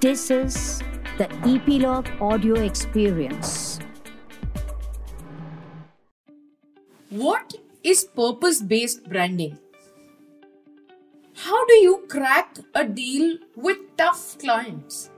This 0.00 0.30
is 0.30 0.82
the 1.18 1.30
Epilogue 1.46 2.08
Audio 2.22 2.54
Experience. 2.54 3.80
What 7.10 7.52
is 7.84 8.04
purpose 8.04 8.62
based 8.62 9.06
branding? 9.10 9.58
How 11.34 11.66
do 11.66 11.74
you 11.74 12.06
crack 12.08 12.60
a 12.74 12.82
deal 12.82 13.36
with 13.54 13.76
tough 13.98 14.38
clients? 14.38 15.10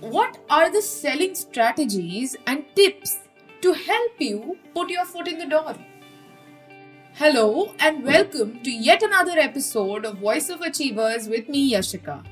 What 0.00 0.38
are 0.48 0.70
the 0.70 0.80
selling 0.80 1.34
strategies 1.34 2.36
and 2.46 2.64
tips 2.74 3.18
to 3.60 3.74
help 3.74 4.12
you 4.18 4.56
put 4.72 4.88
your 4.88 5.04
foot 5.04 5.28
in 5.28 5.36
the 5.36 5.44
door? 5.44 5.74
Hello, 7.12 7.74
and 7.80 8.02
welcome 8.02 8.62
to 8.62 8.70
yet 8.70 9.02
another 9.02 9.38
episode 9.38 10.06
of 10.06 10.16
Voice 10.20 10.48
of 10.48 10.62
Achievers 10.62 11.28
with 11.28 11.50
me, 11.50 11.74
Yashika. 11.74 12.24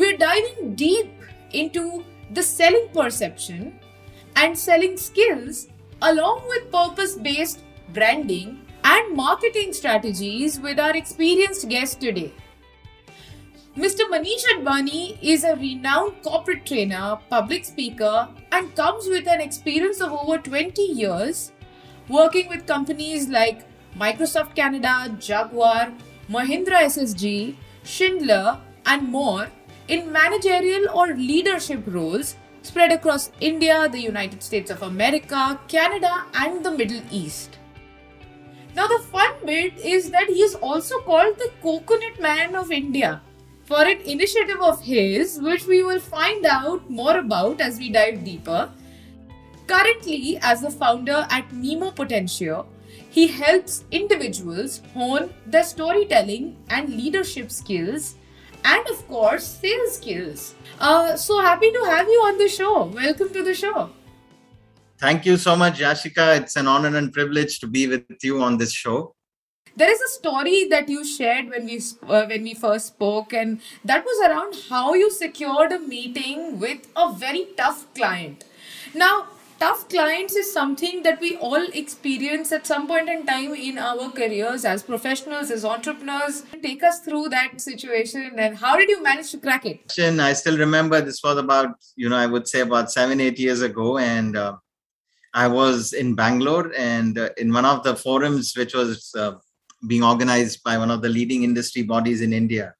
We're 0.00 0.16
diving 0.16 0.76
deep 0.76 1.10
into 1.52 2.04
the 2.30 2.42
selling 2.42 2.88
perception 2.94 3.78
and 4.34 4.58
selling 4.58 4.96
skills 4.96 5.68
along 6.00 6.44
with 6.48 6.72
purpose 6.72 7.16
based 7.16 7.58
branding 7.92 8.62
and 8.82 9.14
marketing 9.14 9.74
strategies 9.74 10.58
with 10.58 10.80
our 10.80 10.96
experienced 10.96 11.68
guest 11.68 12.00
today. 12.00 12.32
Mr. 13.76 14.08
Manish 14.14 14.46
Advani 14.54 15.18
is 15.20 15.44
a 15.44 15.54
renowned 15.56 16.22
corporate 16.22 16.64
trainer, 16.64 17.18
public 17.28 17.66
speaker, 17.66 18.26
and 18.52 18.74
comes 18.74 19.06
with 19.06 19.28
an 19.28 19.42
experience 19.42 20.00
of 20.00 20.12
over 20.12 20.38
20 20.38 20.80
years 20.80 21.52
working 22.08 22.48
with 22.48 22.66
companies 22.66 23.28
like 23.28 23.66
Microsoft 23.98 24.56
Canada, 24.56 25.14
Jaguar, 25.18 25.92
Mahindra 26.30 26.84
SSG, 26.88 27.54
Schindler, 27.84 28.58
and 28.86 29.06
more 29.06 29.48
in 29.90 30.12
managerial 30.12 30.88
or 30.94 31.08
leadership 31.14 31.82
roles 31.86 32.36
spread 32.62 32.92
across 32.92 33.32
India, 33.40 33.88
the 33.90 34.00
United 34.00 34.42
States 34.42 34.70
of 34.70 34.82
America, 34.82 35.58
Canada, 35.66 36.24
and 36.34 36.64
the 36.64 36.70
Middle 36.70 37.02
East. 37.10 37.58
Now, 38.76 38.86
the 38.86 39.00
fun 39.10 39.34
bit 39.44 39.78
is 39.78 40.10
that 40.10 40.28
he 40.28 40.42
is 40.42 40.54
also 40.54 41.00
called 41.00 41.36
the 41.38 41.50
Coconut 41.60 42.20
Man 42.20 42.54
of 42.54 42.70
India 42.70 43.20
for 43.64 43.82
an 43.82 44.00
initiative 44.02 44.60
of 44.60 44.80
his, 44.80 45.40
which 45.40 45.66
we 45.66 45.82
will 45.82 45.98
find 45.98 46.46
out 46.46 46.88
more 46.88 47.18
about 47.18 47.60
as 47.60 47.78
we 47.78 47.90
dive 47.90 48.22
deeper. 48.24 48.70
Currently, 49.66 50.38
as 50.40 50.60
the 50.60 50.70
founder 50.70 51.26
at 51.30 51.48
Mimo 51.50 51.94
Potentio, 51.94 52.66
he 53.08 53.26
helps 53.26 53.84
individuals 53.90 54.82
hone 54.94 55.34
their 55.46 55.64
storytelling 55.64 56.56
and 56.68 56.90
leadership 56.90 57.50
skills 57.50 58.14
and 58.64 58.86
of 58.88 59.06
course 59.08 59.46
sales 59.46 59.96
skills. 59.96 60.54
Uh, 60.78 61.16
so 61.16 61.40
happy 61.40 61.70
to 61.70 61.84
have 61.84 62.06
you 62.08 62.20
on 62.26 62.38
the 62.38 62.48
show. 62.48 62.84
Welcome 62.84 63.32
to 63.32 63.42
the 63.42 63.54
show. 63.54 63.90
Thank 64.98 65.24
you 65.24 65.36
so 65.38 65.56
much, 65.56 65.80
Yashika. 65.80 66.40
It's 66.40 66.56
an 66.56 66.66
honor 66.66 66.94
and 66.96 67.12
privilege 67.12 67.58
to 67.60 67.66
be 67.66 67.86
with 67.86 68.04
you 68.22 68.42
on 68.42 68.58
this 68.58 68.72
show. 68.72 69.14
There 69.76 69.90
is 69.90 70.00
a 70.00 70.08
story 70.08 70.66
that 70.68 70.88
you 70.88 71.04
shared 71.04 71.48
when 71.48 71.64
we 71.64 71.80
uh, 72.06 72.26
when 72.26 72.42
we 72.42 72.54
first 72.54 72.88
spoke, 72.88 73.32
and 73.32 73.60
that 73.84 74.04
was 74.04 74.28
around 74.28 74.54
how 74.68 74.94
you 74.94 75.10
secured 75.10 75.72
a 75.72 75.78
meeting 75.78 76.58
with 76.58 76.88
a 76.96 77.12
very 77.12 77.46
tough 77.56 77.86
client. 77.94 78.44
Now, 78.94 79.28
tough 79.60 79.88
clients 79.90 80.34
is 80.34 80.50
something 80.50 81.02
that 81.02 81.20
we 81.20 81.36
all 81.36 81.66
experience 81.74 82.50
at 82.50 82.66
some 82.66 82.88
point 82.88 83.10
in 83.10 83.26
time 83.26 83.54
in 83.54 83.76
our 83.76 84.10
careers 84.10 84.64
as 84.64 84.82
professionals, 84.82 85.50
as 85.50 85.64
entrepreneurs. 85.66 86.44
Take 86.62 86.82
us 86.82 87.00
through 87.00 87.28
that 87.28 87.60
situation 87.60 88.32
and 88.38 88.56
how 88.56 88.76
did 88.76 88.88
you 88.88 89.02
manage 89.02 89.30
to 89.32 89.38
crack 89.38 89.66
it? 89.66 89.92
I 89.98 90.32
still 90.32 90.56
remember 90.56 91.00
this 91.02 91.22
was 91.22 91.36
about, 91.36 91.74
you 91.94 92.08
know, 92.08 92.16
I 92.16 92.26
would 92.26 92.48
say 92.48 92.60
about 92.60 92.90
seven, 92.90 93.20
eight 93.20 93.38
years 93.38 93.60
ago. 93.60 93.98
And 93.98 94.34
uh, 94.36 94.56
I 95.34 95.46
was 95.46 95.92
in 95.92 96.14
Bangalore 96.14 96.72
and 96.76 97.18
uh, 97.18 97.28
in 97.36 97.52
one 97.52 97.66
of 97.66 97.84
the 97.84 97.94
forums, 97.94 98.54
which 98.56 98.74
was 98.74 99.12
uh, 99.16 99.32
being 99.86 100.02
organized 100.02 100.64
by 100.64 100.78
one 100.78 100.90
of 100.90 101.02
the 101.02 101.10
leading 101.10 101.42
industry 101.42 101.82
bodies 101.82 102.22
in 102.22 102.32
India. 102.32 102.74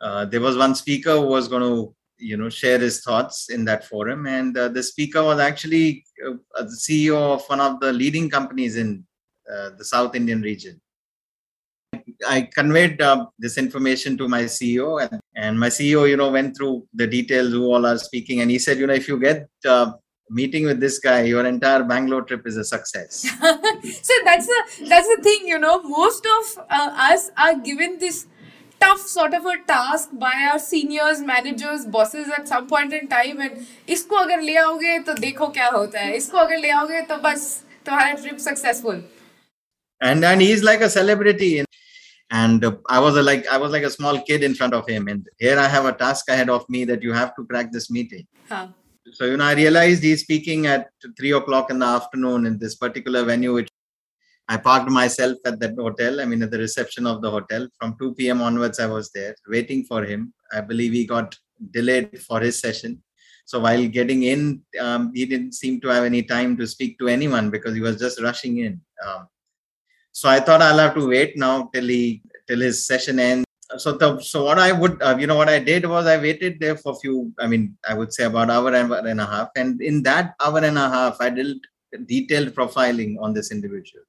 Uh, 0.00 0.24
there 0.24 0.40
was 0.40 0.56
one 0.56 0.74
speaker 0.74 1.12
who 1.12 1.26
was 1.26 1.46
going 1.46 1.62
to 1.62 1.94
you 2.20 2.36
know 2.36 2.48
share 2.48 2.78
his 2.78 3.00
thoughts 3.02 3.50
in 3.50 3.64
that 3.64 3.84
forum. 3.84 4.26
And 4.26 4.56
uh, 4.56 4.68
the 4.68 4.82
speaker 4.82 5.22
was 5.22 5.38
actually 5.38 6.04
uh, 6.26 6.34
the 6.56 6.78
ceo 6.84 7.34
of 7.34 7.44
one 7.46 7.60
of 7.60 7.80
the 7.80 7.92
leading 7.92 8.28
companies 8.30 8.76
in 8.76 9.04
uh, 9.52 9.70
the 9.78 9.84
south 9.84 10.14
indian 10.14 10.42
region. 10.42 10.80
I 12.28 12.48
conveyed 12.54 13.00
uh, 13.00 13.26
this 13.38 13.56
information 13.56 14.16
to 14.18 14.28
my 14.28 14.42
ceo 14.44 15.02
and, 15.02 15.20
and 15.34 15.58
my 15.58 15.68
ceo 15.68 16.08
you 16.08 16.16
know 16.16 16.30
went 16.30 16.56
through 16.56 16.86
the 16.94 17.06
details 17.06 17.50
who 17.52 17.64
all 17.64 17.86
are 17.86 17.98
speaking. 17.98 18.40
And 18.40 18.50
he 18.50 18.58
said 18.58 18.78
you 18.78 18.86
know 18.86 18.94
if 18.94 19.08
you 19.08 19.18
get 19.18 19.48
uh, 19.66 19.92
meeting 20.28 20.64
with 20.64 20.78
this 20.78 20.98
guy 20.98 21.22
your 21.22 21.44
entire 21.46 21.82
bangalore 21.82 22.22
trip 22.22 22.46
is 22.46 22.56
a 22.56 22.64
success. 22.64 23.26
So 24.02 24.14
that's 24.24 24.46
the 24.46 24.60
that's 24.88 25.08
the 25.08 25.20
thing 25.22 25.46
you 25.46 25.58
know 25.58 25.82
most 25.82 26.26
of 26.26 26.64
uh, 26.70 26.90
us 27.12 27.30
are 27.36 27.56
given 27.58 27.98
this 27.98 28.26
tough 28.79 29.01
sort 29.01 29.33
of 29.33 29.45
a 29.45 29.57
task 29.67 30.09
by 30.13 30.33
our 30.51 30.59
seniors, 30.59 31.21
managers, 31.21 31.85
bosses 31.85 32.27
at 32.37 32.47
some 32.47 32.67
point 32.67 32.93
in 32.93 33.07
time 33.07 33.41
and 33.41 33.65
इसको 33.89 34.15
अगर 34.15 34.41
ले 34.41 34.55
आओगे 34.63 34.97
तो 35.07 35.13
देखो 35.19 35.47
क्या 35.57 35.67
होता 35.75 35.99
है 35.99 36.15
इसको 36.17 36.37
अगर 36.37 36.57
ले 36.59 36.69
आओगे 36.79 37.01
तो 37.11 37.17
बस 37.27 37.45
तुम्हारा 37.85 38.11
trip 38.21 38.37
successful 38.47 39.03
and 40.01 40.25
and 40.25 40.41
he's 40.41 40.63
like 40.63 40.81
a 40.81 40.89
celebrity 40.89 41.63
and 42.31 42.65
uh, 42.65 42.71
i 42.89 42.99
was 42.99 43.15
a, 43.15 43.23
like 43.23 43.45
i 43.47 43.57
was 43.57 43.71
like 43.71 43.83
a 43.83 43.89
small 43.89 44.19
kid 44.29 44.43
in 44.43 44.53
front 44.53 44.73
of 44.73 44.89
him 44.93 45.07
and 45.07 45.29
here 45.43 45.57
i 45.59 45.67
have 45.75 45.85
a 45.85 45.93
task 45.93 46.29
ahead 46.29 46.49
of 46.49 46.65
me 46.69 46.83
that 46.89 47.05
you 47.07 47.13
have 47.13 47.31
to 47.35 47.45
crack 47.45 47.71
this 47.71 47.89
meeting 47.89 48.25
huh. 48.49 48.67
so 49.13 49.25
you 49.25 49.37
know 49.37 49.45
i 49.45 49.53
realized 49.53 50.03
he's 50.03 50.21
speaking 50.21 50.67
at 50.73 50.89
three 51.19 51.31
o'clock 51.39 51.71
in 51.75 51.79
the 51.79 51.85
afternoon 51.85 52.45
in 52.45 52.57
this 52.65 52.75
particular 52.75 53.23
venue 53.23 53.53
which 53.53 53.69
I 54.52 54.56
parked 54.56 54.90
myself 54.90 55.38
at 55.46 55.60
that 55.60 55.76
hotel. 55.76 56.20
I 56.20 56.24
mean, 56.24 56.42
at 56.42 56.50
the 56.50 56.58
reception 56.58 57.06
of 57.06 57.22
the 57.22 57.30
hotel. 57.30 57.68
From 57.78 57.96
2 58.00 58.14
p.m. 58.14 58.42
onwards, 58.42 58.80
I 58.80 58.86
was 58.86 59.12
there 59.12 59.36
waiting 59.46 59.84
for 59.84 60.04
him. 60.04 60.34
I 60.52 60.60
believe 60.60 60.92
he 60.92 61.06
got 61.06 61.38
delayed 61.70 62.20
for 62.20 62.40
his 62.40 62.58
session. 62.58 63.00
So 63.44 63.60
while 63.60 63.86
getting 63.86 64.24
in, 64.24 64.62
um, 64.80 65.12
he 65.14 65.24
didn't 65.24 65.52
seem 65.54 65.80
to 65.82 65.88
have 65.88 66.02
any 66.02 66.24
time 66.24 66.56
to 66.56 66.66
speak 66.66 66.98
to 66.98 67.06
anyone 67.06 67.48
because 67.50 67.74
he 67.76 67.80
was 67.80 67.96
just 68.00 68.20
rushing 68.20 68.58
in. 68.58 68.80
Um, 69.06 69.28
so 70.10 70.28
I 70.28 70.40
thought 70.40 70.62
I'll 70.62 70.78
have 70.78 70.96
to 70.96 71.06
wait 71.06 71.36
now 71.36 71.70
till 71.72 71.86
he 71.86 72.22
till 72.48 72.60
his 72.60 72.84
session 72.84 73.20
ends. 73.20 73.46
So 73.78 73.92
the, 73.92 74.20
so 74.20 74.44
what 74.46 74.58
I 74.58 74.72
would 74.72 75.00
uh, 75.00 75.16
you 75.16 75.28
know 75.28 75.36
what 75.36 75.48
I 75.48 75.60
did 75.60 75.86
was 75.86 76.06
I 76.06 76.18
waited 76.18 76.58
there 76.58 76.76
for 76.76 76.92
a 76.92 76.96
few. 76.96 77.32
I 77.38 77.46
mean, 77.46 77.78
I 77.88 77.94
would 77.94 78.12
say 78.12 78.24
about 78.24 78.50
hour 78.50 78.74
and 78.74 79.20
a 79.20 79.26
half, 79.26 79.48
and 79.54 79.80
in 79.80 80.02
that 80.02 80.34
hour 80.44 80.58
and 80.58 80.76
a 80.76 80.88
half, 80.88 81.18
I 81.20 81.30
did 81.30 81.58
detailed 82.06 82.48
profiling 82.48 83.16
on 83.20 83.32
this 83.32 83.52
individual 83.52 84.04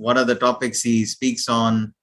what 0.00 0.18
are 0.18 0.28
the 0.30 0.40
topics 0.46 0.82
he 0.82 1.04
speaks 1.04 1.48
on 1.48 1.94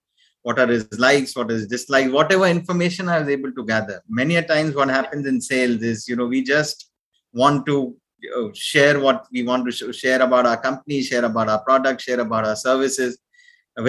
what 0.43 0.59
are 0.63 0.67
his 0.67 0.87
likes 1.05 1.35
what 1.37 1.49
is 1.55 1.67
dislikes 1.75 2.11
whatever 2.17 2.47
information 2.57 3.09
i 3.09 3.19
was 3.19 3.29
able 3.35 3.51
to 3.51 3.65
gather. 3.65 4.01
Many 4.07 4.35
a 4.41 4.43
times 4.51 4.75
what 4.75 4.89
happens 4.97 5.25
in 5.31 5.41
sales 5.41 5.81
is 5.91 6.07
you 6.07 6.15
know 6.15 6.27
we 6.35 6.41
just 6.43 6.91
want 7.33 7.65
to 7.69 7.77
share 8.53 8.99
what 9.05 9.25
we 9.31 9.43
want 9.49 9.69
to 9.69 9.93
share 10.01 10.21
about 10.27 10.45
our 10.51 10.59
company 10.67 11.01
share 11.01 11.25
about 11.31 11.49
our 11.53 11.63
product 11.69 12.01
share 12.01 12.21
about 12.27 12.45
our 12.45 12.55
services 12.55 13.17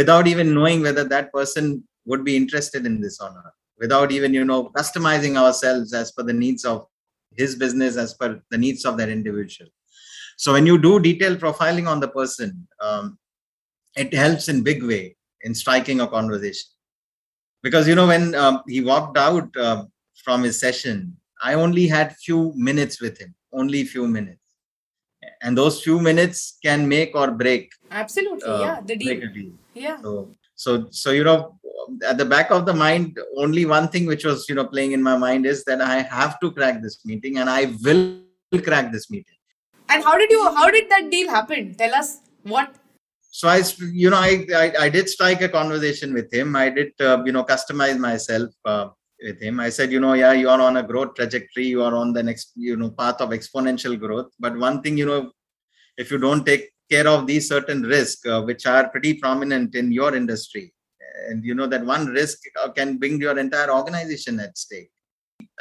without 0.00 0.26
even 0.32 0.54
knowing 0.54 0.82
whether 0.82 1.04
that 1.04 1.32
person 1.32 1.82
would 2.08 2.24
be 2.24 2.36
interested 2.36 2.86
in 2.86 3.00
this 3.00 3.20
or 3.20 3.30
not. 3.30 3.52
Without 3.78 4.10
even 4.10 4.34
you 4.34 4.44
know 4.44 4.70
customizing 4.80 5.36
ourselves 5.36 5.94
as 5.94 6.10
per 6.12 6.24
the 6.24 6.38
needs 6.44 6.64
of 6.64 6.86
his 7.36 7.54
business 7.54 7.96
as 7.96 8.14
per 8.14 8.40
the 8.50 8.58
needs 8.58 8.84
of 8.84 8.96
that 8.98 9.08
individual. 9.08 9.70
So 10.36 10.52
when 10.52 10.66
you 10.66 10.78
do 10.78 10.98
detailed 10.98 11.38
profiling 11.38 11.88
on 11.88 12.00
the 12.00 12.08
person 12.08 12.66
um, 12.80 13.18
it 13.96 14.14
helps 14.14 14.48
in 14.48 14.62
big 14.62 14.82
way 14.82 15.16
in 15.42 15.54
striking 15.54 16.00
a 16.00 16.06
conversation. 16.06 16.68
Because 17.62 17.88
you 17.88 17.94
know 17.94 18.06
when 18.06 18.34
um, 18.34 18.62
he 18.68 18.80
walked 18.80 19.16
out 19.16 19.56
uh, 19.56 19.84
from 20.24 20.42
his 20.42 20.58
session 20.58 21.16
i 21.42 21.54
only 21.54 21.86
had 21.86 22.16
few 22.16 22.52
minutes 22.56 23.00
with 23.00 23.18
him 23.18 23.34
only 23.52 23.84
few 23.84 24.06
minutes. 24.06 24.40
And 25.42 25.56
those 25.56 25.82
few 25.82 26.00
minutes 26.00 26.58
can 26.64 26.88
make 26.88 27.14
or 27.14 27.30
break 27.30 27.70
absolutely 27.90 28.48
uh, 28.48 28.60
yeah 28.60 28.80
the 28.84 28.96
deal. 28.96 29.20
deal. 29.32 29.52
yeah. 29.74 29.96
So 30.02 30.34
so 30.54 30.86
so 30.90 31.10
you 31.10 31.24
know 31.24 31.58
at 32.06 32.18
the 32.18 32.24
back 32.24 32.50
of 32.50 32.66
the 32.66 32.74
mind 32.74 33.18
only 33.36 33.64
one 33.64 33.88
thing 33.88 34.06
which 34.06 34.24
was 34.24 34.48
you 34.48 34.54
know 34.54 34.66
playing 34.66 34.92
in 34.92 35.02
my 35.02 35.16
mind 35.16 35.46
is 35.46 35.64
that 35.64 35.80
i 35.80 36.02
have 36.02 36.38
to 36.40 36.50
crack 36.52 36.82
this 36.82 37.04
meeting 37.04 37.38
and 37.38 37.48
i 37.48 37.72
will 37.82 38.60
crack 38.62 38.92
this 38.92 39.10
meeting. 39.10 39.36
And 39.88 40.04
how 40.04 40.18
did 40.18 40.30
you 40.30 40.42
how 40.54 40.70
did 40.70 40.88
that 40.90 41.10
deal 41.10 41.28
happen? 41.30 41.74
Tell 41.74 41.94
us 41.94 42.20
what 42.42 42.74
so 43.38 43.46
I, 43.46 43.62
you 43.92 44.10
know, 44.10 44.16
I, 44.16 44.44
I, 44.52 44.72
I 44.80 44.88
did 44.88 45.08
strike 45.08 45.42
a 45.42 45.48
conversation 45.48 46.12
with 46.12 46.28
him. 46.34 46.56
I 46.56 46.70
did, 46.70 46.90
uh, 47.00 47.22
you 47.24 47.30
know, 47.30 47.44
customize 47.44 47.96
myself 47.96 48.50
uh, 48.64 48.88
with 49.22 49.40
him. 49.40 49.60
I 49.60 49.68
said, 49.68 49.92
you 49.92 50.00
know, 50.00 50.14
yeah, 50.14 50.32
you 50.32 50.48
are 50.48 50.60
on 50.60 50.76
a 50.78 50.82
growth 50.82 51.14
trajectory. 51.14 51.66
You 51.66 51.84
are 51.84 51.94
on 51.94 52.12
the 52.12 52.20
next, 52.20 52.50
you 52.56 52.76
know, 52.76 52.90
path 52.90 53.20
of 53.20 53.28
exponential 53.28 53.96
growth. 53.96 54.32
But 54.40 54.58
one 54.58 54.82
thing, 54.82 54.98
you 54.98 55.06
know, 55.06 55.30
if 55.96 56.10
you 56.10 56.18
don't 56.18 56.44
take 56.44 56.72
care 56.90 57.06
of 57.06 57.28
these 57.28 57.46
certain 57.48 57.82
risks, 57.82 58.26
uh, 58.26 58.42
which 58.42 58.66
are 58.66 58.88
pretty 58.88 59.14
prominent 59.14 59.76
in 59.76 59.92
your 59.92 60.16
industry, 60.16 60.74
and 61.28 61.44
you 61.44 61.54
know 61.54 61.68
that 61.68 61.86
one 61.86 62.06
risk 62.06 62.40
uh, 62.60 62.70
can 62.70 62.98
bring 62.98 63.20
your 63.20 63.38
entire 63.38 63.70
organization 63.70 64.40
at 64.40 64.58
stake. 64.58 64.90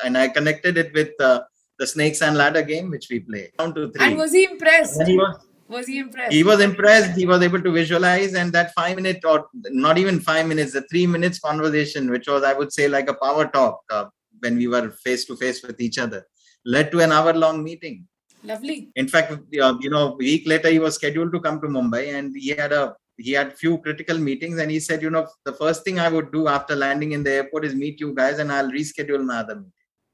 and 0.03 0.17
I 0.17 0.29
connected 0.29 0.79
it 0.79 0.91
with 0.95 1.11
uh, 1.19 1.41
the 1.77 1.85
snakes 1.85 2.23
and 2.23 2.35
ladder 2.35 2.63
game 2.63 2.89
which 2.89 3.07
we 3.11 3.19
play. 3.19 3.51
Down 3.59 3.75
to 3.75 3.91
three. 3.91 4.03
And 4.05 4.17
was 4.17 4.33
he 4.33 4.45
impressed? 4.45 4.99
And 4.99 5.09
he 5.09 5.17
was, 5.17 5.46
was 5.67 5.87
he 5.87 5.99
impressed? 5.99 6.33
He 6.33 6.43
was 6.43 6.61
impressed. 6.61 7.17
He 7.17 7.25
was 7.25 7.41
able 7.41 7.61
to 7.61 7.71
visualize, 7.71 8.33
and 8.33 8.51
that 8.53 8.73
five 8.73 8.95
minute 8.95 9.23
or 9.25 9.47
not 9.71 9.97
even 9.97 10.19
five 10.19 10.47
minutes, 10.47 10.73
the 10.73 10.81
three 10.83 11.07
minutes 11.07 11.39
conversation, 11.39 12.09
which 12.09 12.27
was 12.27 12.43
I 12.43 12.53
would 12.53 12.71
say 12.71 12.87
like 12.87 13.09
a 13.09 13.13
power 13.13 13.47
talk 13.47 13.81
uh, 13.89 14.05
when 14.39 14.57
we 14.57 14.67
were 14.67 14.89
face 14.91 15.25
to 15.25 15.35
face 15.35 15.63
with 15.63 15.79
each 15.81 15.97
other, 15.97 16.25
led 16.65 16.91
to 16.91 17.01
an 17.01 17.11
hour 17.11 17.33
long 17.33 17.63
meeting. 17.63 18.07
Lovely. 18.43 18.91
In 18.95 19.07
fact, 19.07 19.31
uh, 19.31 19.75
you 19.79 19.89
know, 19.89 20.13
a 20.13 20.15
week 20.15 20.47
later 20.47 20.69
he 20.69 20.79
was 20.79 20.95
scheduled 20.95 21.31
to 21.33 21.39
come 21.39 21.59
to 21.61 21.67
Mumbai, 21.67 22.13
and 22.13 22.35
he 22.35 22.49
had 22.49 22.71
a 22.71 22.95
he 23.17 23.31
had 23.31 23.57
few 23.57 23.79
critical 23.79 24.17
meetings, 24.17 24.59
and 24.59 24.69
he 24.69 24.79
said, 24.79 25.01
you 25.01 25.09
know, 25.09 25.27
the 25.43 25.53
first 25.53 25.83
thing 25.83 25.99
I 25.99 26.09
would 26.09 26.31
do 26.31 26.47
after 26.47 26.75
landing 26.75 27.13
in 27.13 27.23
the 27.23 27.31
airport 27.31 27.65
is 27.65 27.73
meet 27.73 27.99
you 27.99 28.13
guys, 28.13 28.39
and 28.39 28.51
I'll 28.51 28.71
reschedule 28.71 29.25
my 29.25 29.39
other 29.39 29.55
meeting. 29.55 29.71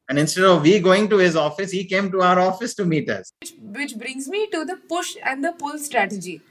And 0.10 0.20
instead 0.20 0.44
of 0.44 0.62
we 0.64 0.80
going 0.80 1.10
to 1.10 1.18
his 1.18 1.36
office, 1.36 1.72
he 1.72 1.86
came 1.86 2.12
to 2.12 2.22
our 2.22 2.40
office 2.40 2.76
to 2.76 2.86
meet 2.86 3.10
us. 3.10 3.32
Which, 3.42 3.54
which 3.62 3.98
brings 3.98 4.28
me 4.28 4.48
to 4.48 4.66
the 4.66 4.76
push 4.90 5.16
and 5.24 5.44
the 5.44 5.54
pull 5.54 5.78
strategy 5.78 6.42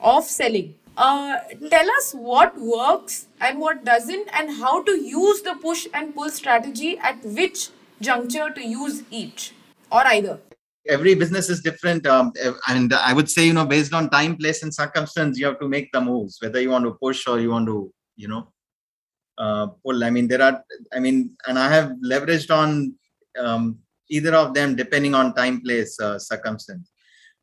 of 0.00 0.24
selling. 0.24 0.74
Uh, 0.96 1.38
tell 1.70 1.90
us 1.98 2.12
what 2.12 2.56
works 2.60 3.26
and 3.40 3.58
what 3.58 3.84
doesn't, 3.84 4.28
and 4.34 4.50
how 4.50 4.82
to 4.82 4.92
use 4.92 5.42
the 5.42 5.54
push 5.54 5.86
and 5.94 6.14
pull 6.14 6.28
strategy 6.28 6.98
at 6.98 7.24
which 7.24 7.70
juncture 8.00 8.50
to 8.50 8.64
use 8.64 9.02
each 9.10 9.52
or 9.90 10.06
either. 10.06 10.38
Every 10.88 11.14
business 11.14 11.48
is 11.48 11.62
different, 11.62 12.06
um, 12.06 12.32
and 12.68 12.92
I 12.92 13.12
would 13.12 13.30
say, 13.30 13.46
you 13.46 13.52
know, 13.52 13.64
based 13.64 13.94
on 13.94 14.10
time, 14.10 14.36
place, 14.36 14.62
and 14.62 14.74
circumstance, 14.74 15.38
you 15.38 15.46
have 15.46 15.60
to 15.60 15.68
make 15.68 15.90
the 15.92 16.00
moves. 16.00 16.38
Whether 16.42 16.60
you 16.60 16.70
want 16.70 16.84
to 16.84 16.92
push 16.92 17.26
or 17.26 17.40
you 17.40 17.50
want 17.50 17.66
to, 17.66 17.92
you 18.16 18.28
know, 18.28 18.48
uh, 19.38 19.66
pull. 19.84 20.04
I 20.04 20.10
mean, 20.10 20.28
there 20.28 20.42
are, 20.42 20.62
I 20.92 21.00
mean, 21.00 21.36
and 21.46 21.58
I 21.58 21.68
have 21.68 21.92
leveraged 22.04 22.50
on 22.54 22.94
um, 23.38 23.78
either 24.10 24.34
of 24.34 24.54
them 24.54 24.76
depending 24.76 25.14
on 25.14 25.34
time, 25.34 25.60
place, 25.62 25.98
uh, 26.00 26.18
circumstance. 26.18 26.90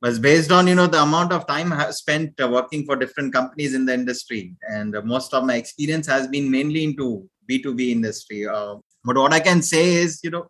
But 0.01 0.21
based 0.21 0.51
on 0.51 0.67
you 0.67 0.75
know 0.75 0.87
the 0.87 1.01
amount 1.01 1.33
of 1.33 1.45
time 1.45 1.73
I 1.73 1.77
have 1.77 1.93
spent 1.93 2.39
uh, 2.39 2.47
working 2.47 2.85
for 2.85 2.95
different 2.95 3.33
companies 3.33 3.73
in 3.73 3.85
the 3.85 3.93
industry, 3.93 4.55
and 4.69 4.95
uh, 4.95 5.01
most 5.01 5.33
of 5.33 5.43
my 5.43 5.55
experience 5.55 6.07
has 6.07 6.27
been 6.27 6.49
mainly 6.49 6.85
into 6.85 7.27
B2B 7.49 7.89
industry. 7.91 8.47
Uh, 8.47 8.75
but 9.03 9.17
what 9.17 9.33
I 9.33 9.41
can 9.41 9.61
say 9.61 9.95
is, 9.95 10.21
you 10.23 10.29
know, 10.29 10.47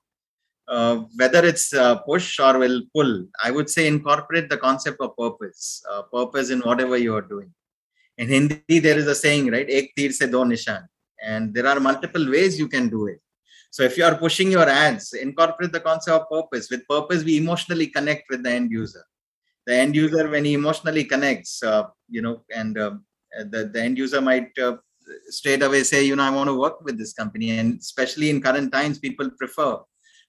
uh, 0.68 0.98
whether 1.16 1.44
it's 1.44 1.74
push 2.06 2.40
or 2.40 2.60
will 2.60 2.84
pull, 2.94 3.26
I 3.44 3.50
would 3.50 3.70
say 3.72 3.88
incorporate 3.88 4.50
the 4.50 4.58
concept 4.58 5.02
of 5.02 5.18
purpose, 5.18 5.84
purpose 6.14 6.52
in 6.52 6.60
whatever 6.60 6.98
you 6.98 7.16
are 7.16 7.22
doing. 7.22 7.52
In 8.20 8.28
Hindi, 8.28 8.80
there 8.80 9.00
is 9.00 9.08
a 9.08 9.16
saying, 9.16 9.50
right? 9.50 9.68
Ek 9.68 9.96
tir 9.96 10.12
se 10.12 10.28
do 10.28 10.44
nishan 10.44 10.86
and 11.26 11.54
there 11.54 11.68
are 11.68 11.80
multiple 11.80 12.30
ways 12.30 12.60
you 12.60 12.68
can 12.68 12.90
do 12.90 13.08
it. 13.08 13.20
So 13.72 13.84
if 13.84 13.98
you 13.98 14.04
are 14.04 14.16
pushing 14.16 14.52
your 14.52 14.68
ads 14.68 15.14
incorporate 15.14 15.72
the 15.72 15.80
concept 15.80 16.16
of 16.22 16.30
purpose. 16.30 16.70
With 16.70 16.88
purpose 16.88 17.24
we 17.24 17.38
emotionally 17.38 17.88
connect 17.88 18.24
with 18.30 18.44
the 18.44 18.52
end 18.52 18.72
user. 18.72 19.04
The 19.68 19.76
end 19.76 19.96
user 19.96 20.28
when 20.30 20.46
he 20.46 20.54
emotionally 20.54 21.04
connects 21.04 21.62
uh, 21.62 21.84
you 22.10 22.22
know 22.22 22.44
and 22.56 22.78
uh, 22.78 22.92
the, 23.52 23.70
the 23.72 23.82
end 23.82 23.98
user 23.98 24.22
might 24.22 24.58
uh, 24.58 24.78
straight 25.28 25.62
away 25.64 25.84
say 25.84 26.04
you 26.04 26.16
know 26.16 26.24
i 26.24 26.30
want 26.30 26.48
to 26.48 26.60
work 26.60 26.82
with 26.82 26.98
this 26.98 27.14
company. 27.14 27.52
And 27.52 27.80
especially 27.80 28.30
in 28.30 28.42
current 28.42 28.72
times 28.72 28.98
people 29.00 29.30
prefer 29.30 29.78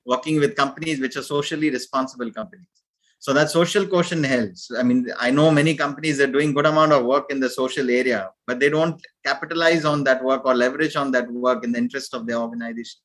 working 0.05 0.39
with 0.41 0.57
companies 0.57 1.01
which 1.01 1.17
are 1.17 1.23
socially 1.23 1.71
responsible 1.71 2.31
companies 2.31 2.80
so 3.23 3.35
that 3.35 3.51
social 3.51 3.87
quotient 3.87 4.25
helps. 4.25 4.71
I 4.81 4.83
mean 4.83 5.01
i 5.27 5.31
know 5.31 5.51
many 5.51 5.75
companies 5.75 6.19
are 6.21 6.33
doing 6.37 6.55
good 6.55 6.67
amount 6.67 6.93
of 6.93 7.05
work 7.05 7.27
in 7.31 7.39
the 7.39 7.51
social 7.51 7.89
area 7.91 8.31
but 8.47 8.59
they 8.59 8.71
don't 8.71 9.01
capitalize 9.25 9.85
on 9.85 10.03
that 10.05 10.25
work 10.25 10.45
or 10.47 10.55
leverage 10.55 10.97
on 10.97 11.11
that 11.13 11.31
work 11.31 11.63
in 11.65 11.73
the 11.73 11.79
interest 11.79 12.15
of 12.15 12.27
the 12.27 12.35
organization. 12.35 13.01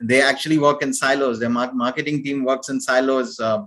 They 0.00 0.20
actually 0.22 0.58
work 0.58 0.82
in 0.82 0.92
silos. 0.92 1.38
Their 1.38 1.50
marketing 1.50 2.24
team 2.24 2.44
works 2.44 2.68
in 2.68 2.80
silos 2.80 3.38
uh, 3.38 3.62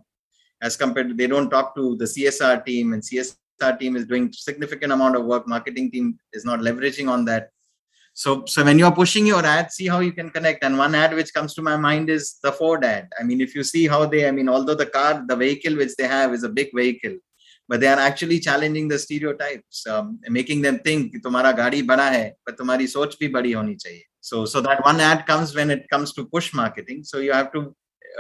as 0.62 0.76
compared 0.76 1.10
to 1.10 1.14
they 1.14 1.28
don't 1.28 1.50
talk 1.50 1.76
to 1.76 1.96
the 1.98 2.06
csr 2.06 2.66
team 2.66 2.94
and 2.94 3.02
csr 3.02 3.80
team 3.80 3.96
is 3.96 4.06
doing 4.06 4.32
significant 4.34 4.92
amount 4.92 5.16
of 5.16 5.26
work. 5.26 5.48
Marketing 5.48 5.92
team 5.92 6.18
is 6.34 6.44
not 6.46 6.60
leveraging 6.60 7.10
on 7.10 7.26
that 7.26 7.50
so 8.22 8.32
so 8.48 8.64
when 8.68 8.80
you 8.80 8.86
are 8.90 8.96
pushing 9.00 9.26
your 9.28 9.46
ad 9.46 9.72
see 9.78 9.88
how 9.94 10.00
you 10.00 10.14
can 10.18 10.30
connect. 10.30 10.64
And 10.64 10.78
one 10.78 10.96
ad 10.96 11.14
which 11.14 11.34
comes 11.34 11.54
to 11.56 11.62
my 11.62 11.76
mind 11.76 12.10
is 12.10 12.40
the 12.42 12.52
ford 12.52 12.84
ad. 12.86 13.10
I 13.20 13.24
mean 13.24 13.42
if 13.42 13.54
you 13.54 13.64
see 13.64 13.88
how 13.94 14.06
they 14.06 14.28
i 14.28 14.32
mean 14.32 14.50
although 14.50 14.80
the 14.84 14.92
car 14.98 15.24
the 15.28 15.36
vehicle 15.36 15.76
which 15.82 15.96
they 15.98 16.08
have 16.08 16.34
is 16.34 16.44
a 16.44 16.50
big 16.60 16.70
vehicle 16.74 17.18
but 17.68 17.80
they 17.82 17.88
are 17.88 18.00
actually 18.00 18.40
challenging 18.40 18.88
the 18.88 19.00
stereotypes 19.00 19.86
um, 19.88 20.20
making 20.30 20.62
them 20.62 20.80
think 20.80 21.22
"Tumara 21.24 21.56
gadi 21.62 21.82
bada 21.84 22.08
hai 22.16 22.34
but 22.46 22.58
tumhari 22.58 22.88
soch 22.96 23.18
bhi 23.22 23.32
badi 23.38 23.52
honi 23.60 23.76
chahiye 23.76 24.06
so 24.30 24.46
so 24.46 24.62
that 24.62 24.84
one 24.84 25.00
ad 25.00 25.28
comes 25.28 25.54
when 25.58 25.70
it 25.70 25.84
comes 25.90 26.14
to 26.14 26.26
push 26.26 26.54
marketing. 26.54 27.04
So 27.04 27.20
you 27.20 27.34
have 27.40 27.52
to 27.56 27.60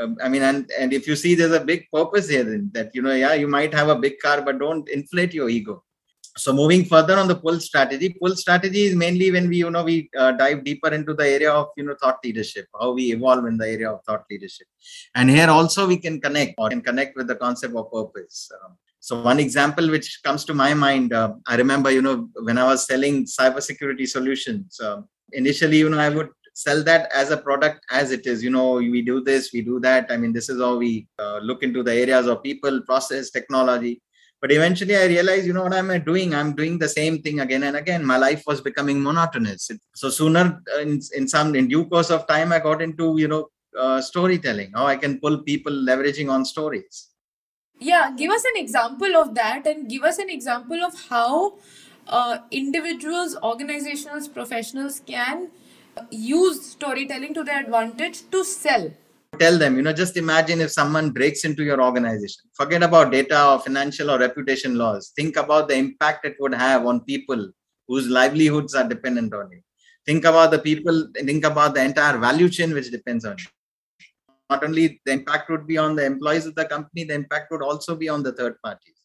um, 0.02 0.18
i 0.22 0.28
mean 0.28 0.44
and 0.44 0.70
and 0.80 0.94
if 0.94 1.08
you 1.08 1.16
see 1.16 1.36
there's 1.36 1.58
a 1.60 1.66
big 1.72 1.88
purpose 1.98 2.28
here 2.30 2.62
that 2.74 2.90
you 2.94 3.02
know 3.02 3.14
yeah 3.14 3.34
you 3.34 3.48
might 3.48 3.74
have 3.74 3.90
a 3.90 4.00
big 4.06 4.20
car 4.20 4.42
but 4.42 4.60
don't 4.60 4.90
inflate 4.90 5.34
your 5.34 5.50
ego 5.50 5.85
so 6.38 6.52
moving 6.52 6.84
further 6.84 7.18
on 7.18 7.28
the 7.28 7.36
pull 7.36 7.60
strategy 7.60 8.10
pull 8.20 8.36
strategy 8.36 8.84
is 8.88 8.96
mainly 8.96 9.32
when 9.32 9.48
we 9.48 9.58
you 9.58 9.70
know 9.70 9.84
we 9.84 10.10
uh, 10.18 10.32
dive 10.34 10.64
deeper 10.64 10.90
into 10.90 11.14
the 11.14 11.28
area 11.28 11.52
of 11.52 11.68
you 11.78 11.84
know 11.84 11.96
thought 12.02 12.20
leadership 12.24 12.68
how 12.80 12.92
we 12.92 13.12
evolve 13.14 13.46
in 13.46 13.58
the 13.58 13.68
area 13.68 13.90
of 13.92 14.04
thought 14.06 14.26
leadership. 14.30 14.68
And 15.16 15.30
here 15.30 15.50
also 15.50 15.88
we 15.88 15.98
can 15.98 16.20
connect 16.20 16.56
or 16.58 16.70
can 16.70 16.82
connect 16.82 17.16
with 17.16 17.28
the 17.28 17.36
concept 17.36 17.76
of 17.76 17.92
purpose. 17.92 18.50
Um, 18.58 18.78
so 19.00 19.22
one 19.22 19.40
example 19.40 19.90
which 19.90 20.22
comes 20.24 20.44
to 20.46 20.54
my 20.54 20.74
mind 20.74 21.14
uh, 21.14 21.34
i 21.46 21.56
remember 21.56 21.92
you 21.92 22.02
know 22.02 22.28
when 22.48 22.58
i 22.58 22.66
was 22.66 22.88
selling 22.88 23.24
cybersecurity 23.24 24.08
solutions 24.08 24.80
um, 24.80 25.08
initially 25.34 25.78
you 25.78 25.90
know 25.92 26.00
i 26.00 26.10
would 26.10 26.30
sell 26.56 26.82
that 26.84 27.12
as 27.14 27.32
a 27.32 27.38
product 27.38 27.86
as 27.92 28.12
it 28.12 28.26
is 28.26 28.42
you 28.42 28.50
know 28.50 28.74
we 28.76 29.02
do 29.02 29.22
this 29.22 29.52
we 29.54 29.62
do 29.62 29.80
that. 29.82 30.08
I 30.10 30.18
mean 30.18 30.32
this 30.32 30.48
is 30.50 30.62
how 30.62 30.78
we 30.78 31.08
uh, 31.20 31.40
look 31.40 31.64
into 31.64 31.84
the 31.84 31.94
areas 31.94 32.28
of 32.28 32.44
people 32.44 32.82
process 32.82 33.30
technology 33.30 34.02
but 34.46 34.54
eventually 34.56 34.96
i 34.96 35.06
realized 35.12 35.48
you 35.48 35.54
know 35.54 35.64
what 35.64 35.74
I'm 35.74 35.92
doing? 36.04 36.36
I'm 36.40 36.52
doing 36.56 36.78
the 36.78 36.88
same 36.88 37.16
thing 37.24 37.40
again 37.40 37.64
and 37.64 37.76
again. 37.78 38.02
My 38.06 38.18
life 38.18 38.44
was 38.46 38.62
becoming 38.62 39.02
monotonous. 39.02 39.72
So 39.96 40.10
sooner 40.12 40.62
uh, 40.74 40.82
in, 40.82 41.00
in 41.18 41.28
some 41.28 41.56
in 41.56 41.68
due 41.68 41.86
course 41.86 42.12
of 42.12 42.28
time 42.28 42.52
i 42.58 42.60
got 42.60 42.80
into 42.88 43.06
you 43.18 43.28
know 43.28 43.48
uh, 43.84 44.00
storytelling. 44.10 44.70
How 44.76 44.86
i 44.86 44.98
can 45.04 45.20
pull 45.20 45.40
people 45.40 45.74
leveraging 45.90 46.30
on 46.36 46.46
stories. 46.46 47.10
Yeah 47.80 48.12
give 48.20 48.30
us 48.38 48.46
an 48.52 48.62
example 48.64 49.18
of 49.22 49.34
that 49.40 49.66
and 49.66 49.90
give 49.90 50.04
us 50.04 50.20
an 50.20 50.30
example 50.30 50.86
of 50.90 50.94
how 51.10 51.56
uh, 52.08 52.38
individuals 52.52 53.36
organizations 53.52 54.28
professionals 54.28 55.02
can 55.14 55.50
use 56.12 56.62
storytelling 56.78 57.34
to 57.34 57.44
their 57.50 57.62
advantage 57.66 58.22
to 58.30 58.44
sell 58.44 58.92
tell 59.36 59.58
them 59.58 59.76
you 59.76 59.82
know 59.82 59.94
just 59.94 60.18
imagine 60.18 60.62
if 60.62 60.72
someone 60.72 61.12
breaks 61.12 61.46
into 61.46 61.64
your 61.64 61.82
organization. 61.82 62.44
Forget 62.54 62.84
about 62.84 63.12
data 63.12 63.50
or 63.50 63.60
financial 63.60 64.12
or 64.12 64.20
reputation 64.20 64.76
laws. 64.76 65.12
Think 65.16 65.38
about 65.38 65.68
the 65.68 65.76
impact 65.76 66.26
it 66.26 66.36
would 66.40 66.54
have 66.54 66.86
on 66.86 67.02
people 67.02 67.50
whose 67.88 68.08
livelihoods 68.08 68.74
are 68.74 68.88
dependent 68.88 69.34
on 69.34 69.52
you. 69.52 69.62
Think 70.06 70.26
about 70.26 70.52
the 70.52 70.60
people 70.60 71.08
think 71.16 71.46
about 71.46 71.74
the 71.74 71.84
entire 71.84 72.18
value 72.18 72.50
chain 72.50 72.74
which 72.74 72.92
depends 72.92 73.26
on 73.26 73.38
you. 73.38 73.46
Not 74.50 74.64
only 74.64 75.02
the 75.06 75.12
impact 75.12 75.50
would 75.50 75.66
be 75.66 75.78
on 75.78 75.96
the 75.96 76.06
employees 76.06 76.46
of 76.46 76.56
the 76.56 76.66
company 76.66 77.04
the 77.04 77.16
impact 77.16 77.52
would 77.52 77.64
also 77.64 77.96
be 77.96 78.10
on 78.10 78.24
the 78.24 78.32
third 78.32 78.56
parties. 78.64 79.02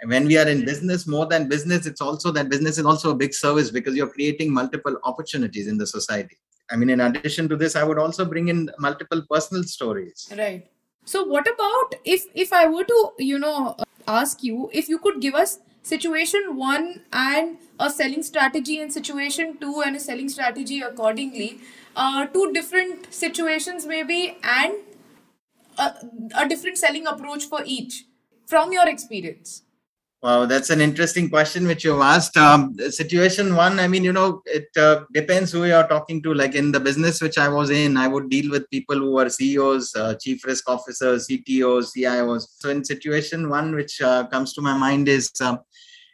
And 0.00 0.10
when 0.10 0.26
we 0.26 0.38
are 0.38 0.48
in 0.48 0.64
business 0.64 1.06
more 1.06 1.26
than 1.26 1.48
business 1.48 1.86
it's 1.86 2.00
also 2.00 2.30
that 2.32 2.48
business 2.48 2.78
is 2.78 2.86
also 2.86 3.10
a 3.10 3.14
big 3.14 3.34
service 3.34 3.70
because 3.70 3.94
you're 3.94 4.14
creating 4.18 4.52
multiple 4.52 4.96
opportunities 5.04 5.66
in 5.66 5.78
the 5.78 5.86
society 5.86 6.36
I 6.70 6.76
mean, 6.76 6.90
in 6.90 7.00
addition 7.00 7.48
to 7.48 7.56
this, 7.56 7.76
I 7.76 7.84
would 7.84 7.98
also 7.98 8.24
bring 8.24 8.48
in 8.48 8.70
multiple 8.78 9.22
personal 9.30 9.64
stories. 9.64 10.28
Right. 10.36 10.66
So, 11.04 11.24
what 11.24 11.46
about 11.46 11.94
if 12.04 12.26
if 12.34 12.52
I 12.52 12.66
were 12.66 12.84
to, 12.84 13.10
you 13.18 13.38
know, 13.38 13.76
ask 14.06 14.42
you 14.42 14.70
if 14.72 14.88
you 14.88 14.98
could 14.98 15.20
give 15.20 15.34
us 15.34 15.58
situation 15.82 16.56
one 16.56 17.02
and 17.12 17.56
a 17.78 17.88
selling 17.90 18.22
strategy 18.22 18.80
and 18.80 18.92
situation 18.92 19.56
two 19.58 19.82
and 19.84 19.96
a 19.96 20.00
selling 20.00 20.28
strategy 20.28 20.80
accordingly, 20.80 21.58
uh, 21.96 22.26
two 22.26 22.52
different 22.52 23.12
situations 23.12 23.86
maybe 23.86 24.36
and 24.42 24.74
a, 25.78 25.94
a 26.36 26.48
different 26.48 26.78
selling 26.78 27.06
approach 27.06 27.46
for 27.46 27.62
each 27.64 28.04
from 28.46 28.72
your 28.72 28.88
experience. 28.88 29.62
Wow, 30.22 30.44
that's 30.44 30.68
an 30.68 30.82
interesting 30.82 31.30
question 31.30 31.66
which 31.66 31.82
you've 31.82 32.02
asked. 32.02 32.36
Um, 32.36 32.76
situation 32.90 33.56
one, 33.56 33.80
I 33.80 33.88
mean, 33.88 34.04
you 34.04 34.12
know, 34.12 34.42
it 34.44 34.68
uh, 34.76 35.04
depends 35.14 35.50
who 35.50 35.64
you're 35.64 35.86
talking 35.86 36.22
to. 36.24 36.34
Like 36.34 36.54
in 36.54 36.72
the 36.72 36.80
business 36.80 37.22
which 37.22 37.38
I 37.38 37.48
was 37.48 37.70
in, 37.70 37.96
I 37.96 38.06
would 38.06 38.28
deal 38.28 38.50
with 38.50 38.68
people 38.68 38.96
who 38.96 39.18
are 39.18 39.30
CEOs, 39.30 39.94
uh, 39.96 40.14
chief 40.20 40.44
risk 40.44 40.68
officers, 40.68 41.26
CTOs, 41.26 41.92
CIOs. 41.96 42.48
So 42.58 42.68
in 42.68 42.84
situation 42.84 43.48
one, 43.48 43.74
which 43.74 44.02
uh, 44.02 44.26
comes 44.26 44.52
to 44.54 44.60
my 44.60 44.76
mind 44.76 45.08
is, 45.08 45.32
um, 45.40 45.60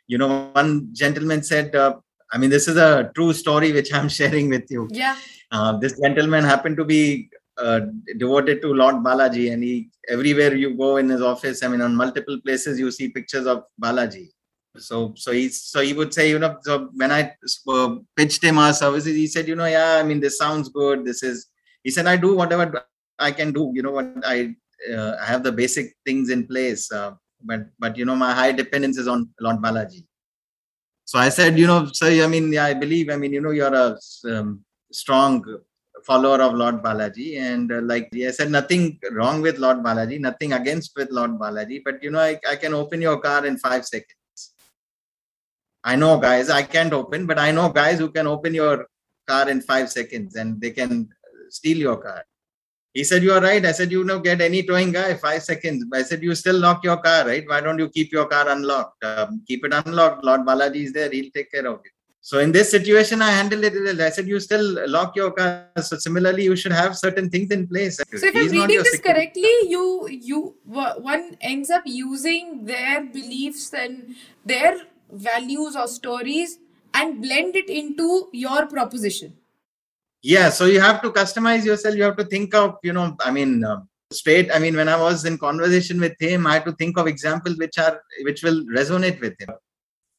you 0.06 0.18
know, 0.18 0.50
one 0.52 0.90
gentleman 0.92 1.42
said, 1.42 1.74
uh, 1.74 1.96
I 2.32 2.38
mean, 2.38 2.50
this 2.50 2.68
is 2.68 2.76
a 2.76 3.10
true 3.12 3.32
story 3.32 3.72
which 3.72 3.92
I'm 3.92 4.08
sharing 4.20 4.48
with 4.48 4.70
you. 4.70 4.88
Yeah. 4.92 5.16
Uh, 5.50 5.78
this 5.78 5.98
gentleman 5.98 6.44
happened 6.44 6.76
to 6.76 6.84
be 6.84 7.28
uh, 7.58 7.80
devoted 8.18 8.62
to 8.62 8.74
Lord 8.74 8.96
Balaji, 8.96 9.52
and 9.52 9.62
he 9.62 9.90
everywhere 10.08 10.54
you 10.54 10.74
go 10.74 10.96
in 10.98 11.08
his 11.08 11.22
office, 11.22 11.62
I 11.62 11.68
mean, 11.68 11.80
on 11.80 11.94
multiple 11.94 12.38
places 12.44 12.78
you 12.78 12.90
see 12.90 13.08
pictures 13.08 13.46
of 13.46 13.64
Balaji. 13.82 14.28
So, 14.78 15.14
so 15.16 15.32
he 15.32 15.48
so 15.48 15.80
he 15.80 15.92
would 15.94 16.12
say, 16.12 16.28
you 16.28 16.38
know, 16.38 16.58
so 16.62 16.90
when 16.94 17.10
I 17.10 17.34
uh, 17.68 17.96
pitched 18.14 18.44
him 18.44 18.58
our 18.58 18.74
services, 18.74 19.14
he 19.14 19.26
said, 19.26 19.48
you 19.48 19.56
know, 19.56 19.64
yeah, 19.64 19.98
I 20.00 20.02
mean, 20.02 20.20
this 20.20 20.38
sounds 20.38 20.68
good. 20.68 21.04
This 21.04 21.22
is, 21.22 21.46
he 21.82 21.90
said, 21.90 22.06
I 22.06 22.16
do 22.16 22.36
whatever 22.36 22.84
I 23.18 23.30
can 23.30 23.52
do. 23.52 23.72
You 23.74 23.82
know 23.82 23.92
what 23.92 24.12
I 24.24 24.54
uh, 24.94 25.16
have 25.24 25.42
the 25.42 25.52
basic 25.52 25.94
things 26.04 26.30
in 26.30 26.46
place, 26.46 26.92
uh, 26.92 27.12
but 27.42 27.60
but 27.78 27.96
you 27.96 28.04
know 28.04 28.16
my 28.16 28.32
high 28.34 28.52
dependence 28.52 28.98
is 28.98 29.08
on 29.08 29.30
Lord 29.40 29.56
Balaji. 29.56 30.04
So 31.04 31.18
I 31.18 31.28
said, 31.28 31.58
you 31.58 31.66
know, 31.66 31.86
sir, 31.92 32.24
I 32.24 32.26
mean, 32.26 32.52
yeah, 32.52 32.64
I 32.64 32.74
believe. 32.74 33.10
I 33.10 33.16
mean, 33.16 33.32
you 33.32 33.40
know, 33.40 33.52
you're 33.52 33.72
a 33.72 33.96
um, 34.28 34.64
strong 34.90 35.44
follower 36.06 36.40
of 36.42 36.54
Lord 36.54 36.82
Balaji, 36.82 37.40
and 37.40 37.72
uh, 37.72 37.80
like 37.82 38.08
I 38.14 38.30
said, 38.30 38.50
nothing 38.50 38.98
wrong 39.12 39.42
with 39.42 39.58
Lord 39.58 39.78
Balaji, 39.78 40.20
nothing 40.20 40.52
against 40.52 40.96
with 40.96 41.10
Lord 41.10 41.32
Balaji, 41.32 41.82
but 41.84 42.02
you 42.02 42.10
know, 42.10 42.20
I, 42.20 42.38
I 42.48 42.56
can 42.56 42.74
open 42.74 43.00
your 43.00 43.18
car 43.18 43.44
in 43.44 43.58
five 43.58 43.84
seconds. 43.84 44.54
I 45.84 45.96
know 45.96 46.18
guys, 46.18 46.50
I 46.50 46.62
can't 46.62 46.92
open, 46.92 47.26
but 47.26 47.38
I 47.38 47.50
know 47.50 47.68
guys 47.68 47.98
who 47.98 48.10
can 48.10 48.26
open 48.26 48.54
your 48.54 48.86
car 49.26 49.48
in 49.48 49.60
five 49.60 49.90
seconds 49.90 50.36
and 50.36 50.60
they 50.60 50.70
can 50.70 51.08
steal 51.50 51.76
your 51.76 51.96
car. 51.96 52.24
He 52.92 53.04
said, 53.04 53.22
You 53.22 53.32
are 53.34 53.42
right. 53.42 53.64
I 53.64 53.72
said, 53.72 53.92
You 53.92 54.04
know, 54.04 54.18
get 54.18 54.40
any 54.40 54.62
towing 54.62 54.90
guy, 54.90 55.14
five 55.14 55.42
seconds. 55.42 55.84
I 55.92 56.02
said, 56.02 56.22
You 56.22 56.34
still 56.34 56.58
lock 56.58 56.82
your 56.82 56.96
car, 56.96 57.26
right? 57.26 57.44
Why 57.46 57.60
don't 57.60 57.78
you 57.78 57.88
keep 57.90 58.10
your 58.10 58.26
car 58.26 58.48
unlocked? 58.48 59.04
Um, 59.04 59.42
keep 59.46 59.64
it 59.66 59.74
unlocked. 59.74 60.24
Lord 60.24 60.40
Balaji 60.40 60.84
is 60.86 60.92
there. 60.94 61.10
He'll 61.10 61.30
take 61.30 61.52
care 61.52 61.66
of 61.66 61.80
it. 61.84 61.92
So 62.28 62.40
in 62.40 62.50
this 62.50 62.72
situation, 62.72 63.22
I 63.22 63.30
handled 63.30 63.62
it. 63.62 64.00
I 64.00 64.10
said, 64.10 64.26
You 64.26 64.40
still 64.40 64.88
lock 64.90 65.14
your 65.14 65.30
car. 65.30 65.70
So 65.80 65.96
similarly, 65.96 66.42
you 66.42 66.56
should 66.56 66.72
have 66.72 66.96
certain 66.98 67.30
things 67.30 67.52
in 67.52 67.68
place. 67.68 67.98
So 67.98 68.02
if 68.10 68.34
I'm 68.34 68.50
reading 68.50 68.82
this 68.82 69.00
correctly, 69.00 69.52
you 69.74 70.08
you 70.10 70.56
one 70.66 71.36
ends 71.40 71.70
up 71.70 71.84
using 71.86 72.64
their 72.64 73.04
beliefs 73.18 73.72
and 73.72 74.16
their 74.44 74.72
values 75.28 75.76
or 75.76 75.86
stories 75.86 76.58
and 76.94 77.22
blend 77.22 77.54
it 77.54 77.70
into 77.70 78.28
your 78.32 78.66
proposition 78.66 79.32
yeah 80.22 80.48
so 80.48 80.64
you 80.66 80.80
have 80.80 81.00
to 81.02 81.10
customize 81.10 81.64
yourself 81.64 81.94
you 81.94 82.02
have 82.02 82.16
to 82.16 82.24
think 82.24 82.54
of 82.54 82.76
you 82.82 82.92
know 82.92 83.16
i 83.20 83.30
mean 83.30 83.64
uh, 83.64 83.80
straight 84.12 84.50
i 84.54 84.58
mean 84.58 84.74
when 84.80 84.88
i 84.88 84.96
was 84.96 85.24
in 85.24 85.36
conversation 85.38 86.00
with 86.00 86.16
him 86.18 86.46
i 86.46 86.54
had 86.54 86.64
to 86.64 86.72
think 86.80 86.98
of 86.98 87.06
examples 87.06 87.56
which 87.58 87.78
are 87.78 88.00
which 88.28 88.42
will 88.42 88.60
resonate 88.78 89.20
with 89.20 89.34
him 89.44 89.54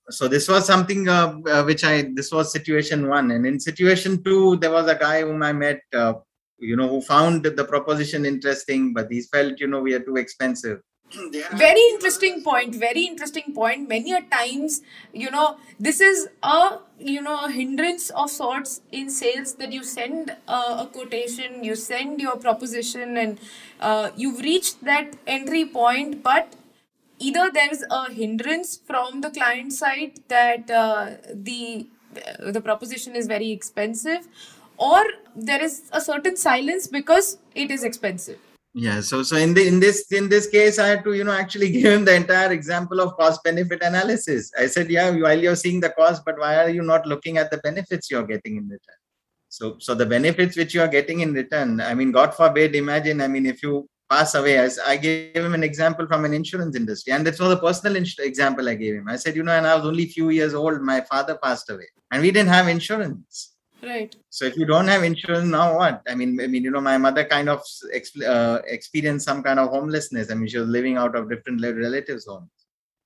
so 0.10 0.28
this 0.28 0.48
was 0.48 0.66
something 0.66 1.08
uh, 1.10 1.38
uh, 1.48 1.64
which 1.64 1.84
i 1.84 2.10
this 2.14 2.32
was 2.32 2.52
situation 2.52 3.08
one. 3.08 3.32
And 3.32 3.46
in 3.46 3.60
situation 3.60 4.24
two 4.24 4.58
there 4.58 4.72
was 4.72 4.88
a 4.88 4.96
guy 4.96 5.22
whom 5.22 5.44
i 5.44 5.52
met 5.52 5.82
uh, 5.94 6.14
you 6.60 6.76
know 6.76 6.88
who 6.88 7.02
found 7.02 7.44
the 7.44 7.66
proposition 7.66 8.26
interesting 8.26 8.94
but 8.94 9.12
he 9.12 9.22
felt 9.22 9.60
you 9.60 9.68
know 9.68 9.82
we 9.82 9.94
are 9.94 10.00
too 10.00 10.18
expensive. 10.18 10.82
Very 11.54 11.82
interesting 11.94 12.44
point 12.44 12.76
very 12.76 13.04
interesting 13.04 13.54
point. 13.54 13.88
Many 13.88 14.14
a 14.14 14.22
times 14.22 14.82
you 15.14 15.32
know 15.32 15.58
this 15.80 16.02
is 16.02 16.30
a 16.44 16.80
you 17.00 17.22
know 17.22 17.46
a 17.46 17.52
hindrance 17.52 18.10
of 18.10 18.30
sorts 18.30 18.82
in 18.92 19.10
sales 19.10 19.54
that 19.56 19.72
you 19.72 19.84
send 19.84 20.36
a, 20.48 20.54
a 20.54 20.90
quotation 20.92 21.64
you 21.64 21.76
send 21.76 22.20
your 22.20 22.36
proposition 22.38 23.18
and 23.18 23.40
uh, 23.80 24.10
you've 24.16 24.40
reached 24.40 24.84
that 24.84 25.16
entry 25.28 25.64
point 25.66 26.24
but 26.24 26.56
either 27.20 27.50
there 27.54 27.72
is 27.72 27.86
a 27.90 28.12
hindrance 28.12 28.78
from 28.78 29.22
the 29.22 29.30
client 29.30 29.74
side 29.74 30.20
that 30.28 30.70
uh, 30.70 31.12
the 31.34 31.88
the 32.40 32.62
proposition 32.62 33.16
is 33.16 33.28
very 33.28 33.52
expensive 33.52 34.28
or 34.78 35.04
there 35.36 35.62
is 35.62 35.90
a 35.92 36.02
certain 36.02 36.36
silence 36.36 36.88
because 36.88 37.38
it 37.56 37.72
is 37.72 37.84
expensive. 37.84 38.40
Yeah 38.74 39.02
so 39.02 39.24
so 39.24 39.38
in 39.38 39.54
the 39.54 39.68
in 39.68 39.80
this 39.80 40.12
in 40.12 40.30
this 40.30 40.48
case 40.48 40.78
i 40.78 40.88
had 40.88 41.04
to 41.04 41.14
you 41.14 41.24
know 41.24 41.32
actually 41.32 41.72
give 41.76 41.92
him 41.92 42.06
the 42.06 42.16
entire 42.16 42.52
example 42.52 43.00
of 43.00 43.16
cost 43.18 43.44
benefit 43.44 43.82
analysis. 43.82 44.52
I 44.58 44.68
said 44.68 44.90
yeah 44.90 45.10
while 45.10 45.40
you're 45.40 45.56
seeing 45.56 45.80
the 45.80 45.90
cost 45.90 46.24
but 46.26 46.38
why 46.38 46.56
are 46.58 46.70
you 46.70 46.84
not 46.84 47.06
looking 47.08 47.38
at 47.38 47.50
the 47.50 47.58
benefits 47.58 48.12
you're 48.12 48.28
getting 48.28 48.58
in 48.58 48.66
return? 48.66 49.02
So 49.50 49.78
so 49.80 49.96
the 49.96 50.06
benefits 50.06 50.58
which 50.58 50.76
you 50.76 50.82
are 50.82 50.88
getting 50.88 51.22
in 51.22 51.34
return 51.34 51.82
i 51.82 51.94
mean 51.94 52.12
god 52.12 52.34
forbid 52.36 52.76
imagine 52.76 53.22
i 53.22 53.28
mean 53.28 53.46
if 53.46 53.64
you 53.64 53.88
pass 54.10 54.36
away. 54.36 54.58
As 54.58 54.80
i 54.80 54.98
gave 54.98 55.36
him 55.36 55.54
an 55.54 55.64
example 55.64 56.08
from 56.08 56.26
an 56.26 56.34
insurance 56.34 56.76
industry 56.76 57.14
and 57.14 57.26
that's 57.26 57.40
was 57.40 57.52
a 57.52 57.58
personal 57.58 57.96
example 58.20 58.70
i 58.70 58.76
gave 58.76 58.96
him. 58.96 59.08
I 59.08 59.16
said 59.16 59.36
you 59.36 59.44
know 59.44 59.52
and 59.52 59.68
i 59.68 59.76
was 59.76 59.86
only 59.86 60.04
a 60.04 60.14
few 60.18 60.30
years 60.30 60.54
old. 60.54 60.82
My 60.82 61.02
father 61.02 61.38
passed 61.42 61.70
away 61.70 61.88
and 62.12 62.22
we 62.22 62.32
didn't 62.32 62.50
have 62.50 62.68
insurance. 62.68 63.54
Right. 63.84 64.16
So 64.30 64.46
if 64.46 64.58
you 64.58 64.66
don't 64.66 64.88
have 64.88 65.04
insurance 65.04 65.48
now 65.48 65.78
what? 65.78 66.02
I 66.08 66.16
mean 66.16 66.40
i 66.42 66.48
mean 66.48 66.64
you 66.64 66.72
know 66.72 66.82
my 66.82 66.98
mother 66.98 67.26
kind 67.26 67.50
of 67.50 67.62
uh, 68.26 68.60
experienced 68.66 69.26
some 69.26 69.44
kind 69.44 69.60
of 69.60 69.70
homelessness. 69.70 70.32
I 70.32 70.36
mean 70.36 70.48
she 70.48 70.58
was 70.58 70.70
living 70.70 70.98
out 70.98 71.16
of 71.16 71.30
different 71.30 71.62
relatives 71.62 72.26
homes. 72.26 72.50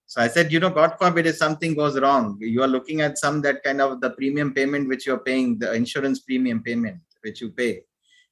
So 0.08 0.22
i 0.22 0.28
said 0.28 0.52
you 0.52 0.60
know 0.60 0.70
god 0.70 0.98
forbid 1.00 1.26
if 1.26 1.38
something 1.38 1.74
goes 1.74 2.00
wrong 2.00 2.38
you 2.40 2.62
are 2.64 2.68
looking 2.68 3.00
at 3.02 3.18
some 3.18 3.42
that 3.44 3.64
kind 3.64 3.80
of 3.80 4.02
the 4.02 4.10
premium 4.10 4.54
payment 4.54 4.90
which 4.90 5.06
you're 5.06 5.26
paying 5.30 5.58
the 5.58 5.74
insurance 5.74 6.20
premium 6.20 6.62
payment 6.62 7.00
which 7.22 7.40
you 7.40 7.50
pay 7.50 7.84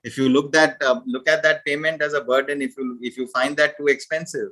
if 0.03 0.17
you 0.17 0.29
look 0.29 0.51
that 0.51 0.81
uh, 0.81 0.99
look 1.05 1.27
at 1.27 1.43
that 1.43 1.63
payment 1.65 2.01
as 2.01 2.13
a 2.13 2.21
burden 2.21 2.61
if 2.61 2.77
you 2.77 2.97
if 3.01 3.17
you 3.17 3.27
find 3.27 3.57
that 3.57 3.77
too 3.77 3.87
expensive 3.87 4.49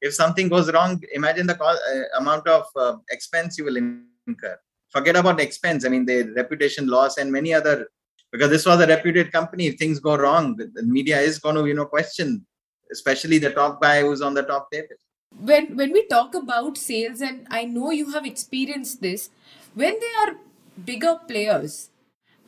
if 0.00 0.14
something 0.14 0.48
goes 0.48 0.72
wrong 0.72 1.00
imagine 1.12 1.46
the 1.46 1.54
cost, 1.54 1.80
uh, 1.92 2.20
amount 2.20 2.46
of 2.48 2.64
uh, 2.76 2.96
expense 3.10 3.58
you 3.58 3.64
will 3.64 3.76
incur 3.76 4.58
forget 4.94 5.16
about 5.16 5.40
expense. 5.40 5.84
I 5.84 5.88
mean, 5.88 6.06
the 6.06 6.32
reputation 6.36 6.86
loss 6.86 7.18
and 7.18 7.30
many 7.30 7.52
other, 7.52 7.88
because 8.30 8.50
this 8.50 8.64
was 8.64 8.80
a 8.80 8.86
reputed 8.86 9.32
company. 9.32 9.66
If 9.66 9.76
things 9.76 9.98
go 9.98 10.16
wrong, 10.16 10.56
the 10.56 10.82
media 10.82 11.20
is 11.20 11.38
going 11.38 11.56
to, 11.56 11.66
you 11.66 11.74
know, 11.74 11.84
question, 11.84 12.46
especially 12.92 13.38
the 13.38 13.50
top 13.50 13.82
guy 13.82 14.02
who's 14.02 14.22
on 14.22 14.34
the 14.34 14.44
top 14.44 14.70
table. 14.70 14.96
When 15.36 15.76
when 15.76 15.92
we 15.92 16.06
talk 16.06 16.34
about 16.40 16.78
sales, 16.78 17.20
and 17.20 17.48
I 17.50 17.64
know 17.64 17.90
you 17.90 18.12
have 18.12 18.24
experienced 18.24 19.02
this, 19.02 19.30
when 19.74 19.98
they 20.04 20.12
are 20.22 20.36
bigger 20.84 21.18
players, 21.26 21.90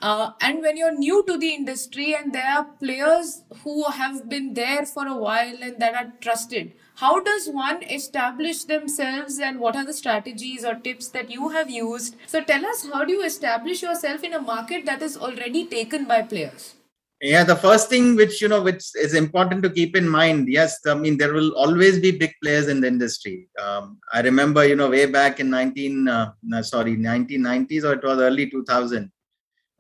uh, 0.01 0.33
and 0.41 0.61
when 0.61 0.77
you're 0.77 0.97
new 0.97 1.25
to 1.27 1.39
the 1.39 1.55
industry 1.55 2.15
and 2.15 2.33
there 2.33 2.47
are 2.47 2.65
players 2.65 3.43
who 3.63 3.85
have 3.85 4.29
been 4.29 4.53
there 4.53 4.85
for 4.85 5.07
a 5.07 5.17
while 5.17 5.57
and 5.63 5.81
that 5.81 5.95
are 5.95 6.13
trusted, 6.21 6.73
how 6.97 7.21
does 7.21 7.49
one 7.49 7.83
establish 7.83 8.65
themselves 8.65 9.39
and 9.39 9.59
what 9.59 9.75
are 9.77 9.87
the 9.87 9.95
strategies 9.95 10.65
or 10.65 10.75
tips 10.75 11.09
that 11.09 11.31
you 11.31 11.49
have 11.49 11.71
used? 11.71 12.17
So 12.27 12.43
tell 12.43 12.65
us 12.67 12.87
how 12.93 13.05
do 13.05 13.13
you 13.13 13.25
establish 13.25 13.83
yourself 13.83 14.23
in 14.23 14.35
a 14.35 14.41
market 14.41 14.85
that 14.87 15.01
is 15.01 15.17
already 15.17 15.67
taken 15.67 16.05
by 16.05 16.23
players? 16.23 16.75
Yeah 17.23 17.45
the 17.45 17.57
first 17.57 17.89
thing 17.89 18.15
which 18.15 18.43
you 18.43 18.49
know 18.49 18.61
which 18.61 18.85
is 18.95 19.15
important 19.15 19.63
to 19.63 19.71
keep 19.71 19.97
in 19.97 20.07
mind 20.07 20.49
yes 20.49 20.81
i 20.87 20.93
mean 20.93 21.17
there 21.17 21.33
will 21.33 21.53
always 21.57 21.99
be 21.99 22.11
big 22.11 22.35
players 22.43 22.69
in 22.69 22.83
the 22.83 22.87
industry. 22.87 23.49
Um, 23.59 23.99
i 24.13 24.21
remember 24.21 24.67
you 24.67 24.77
know 24.77 24.91
way 24.91 25.07
back 25.07 25.41
in 25.41 25.49
19 25.49 26.09
uh, 26.09 26.33
sorry 26.63 26.95
1990s 26.95 27.85
or 27.85 27.95
it 27.95 28.05
was 28.05 28.19
early 28.19 28.51
2000 28.51 29.11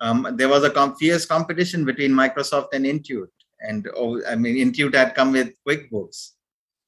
um, 0.00 0.34
there 0.36 0.48
was 0.48 0.64
a 0.64 0.70
com- 0.70 0.96
fierce 0.96 1.26
competition 1.26 1.84
between 1.84 2.10
microsoft 2.10 2.68
and 2.72 2.84
intuit 2.84 3.28
and 3.60 3.88
oh, 3.96 4.20
i 4.26 4.36
mean 4.36 4.56
intuit 4.56 4.94
had 4.94 5.14
come 5.14 5.32
with 5.32 5.52
quickbooks 5.66 6.32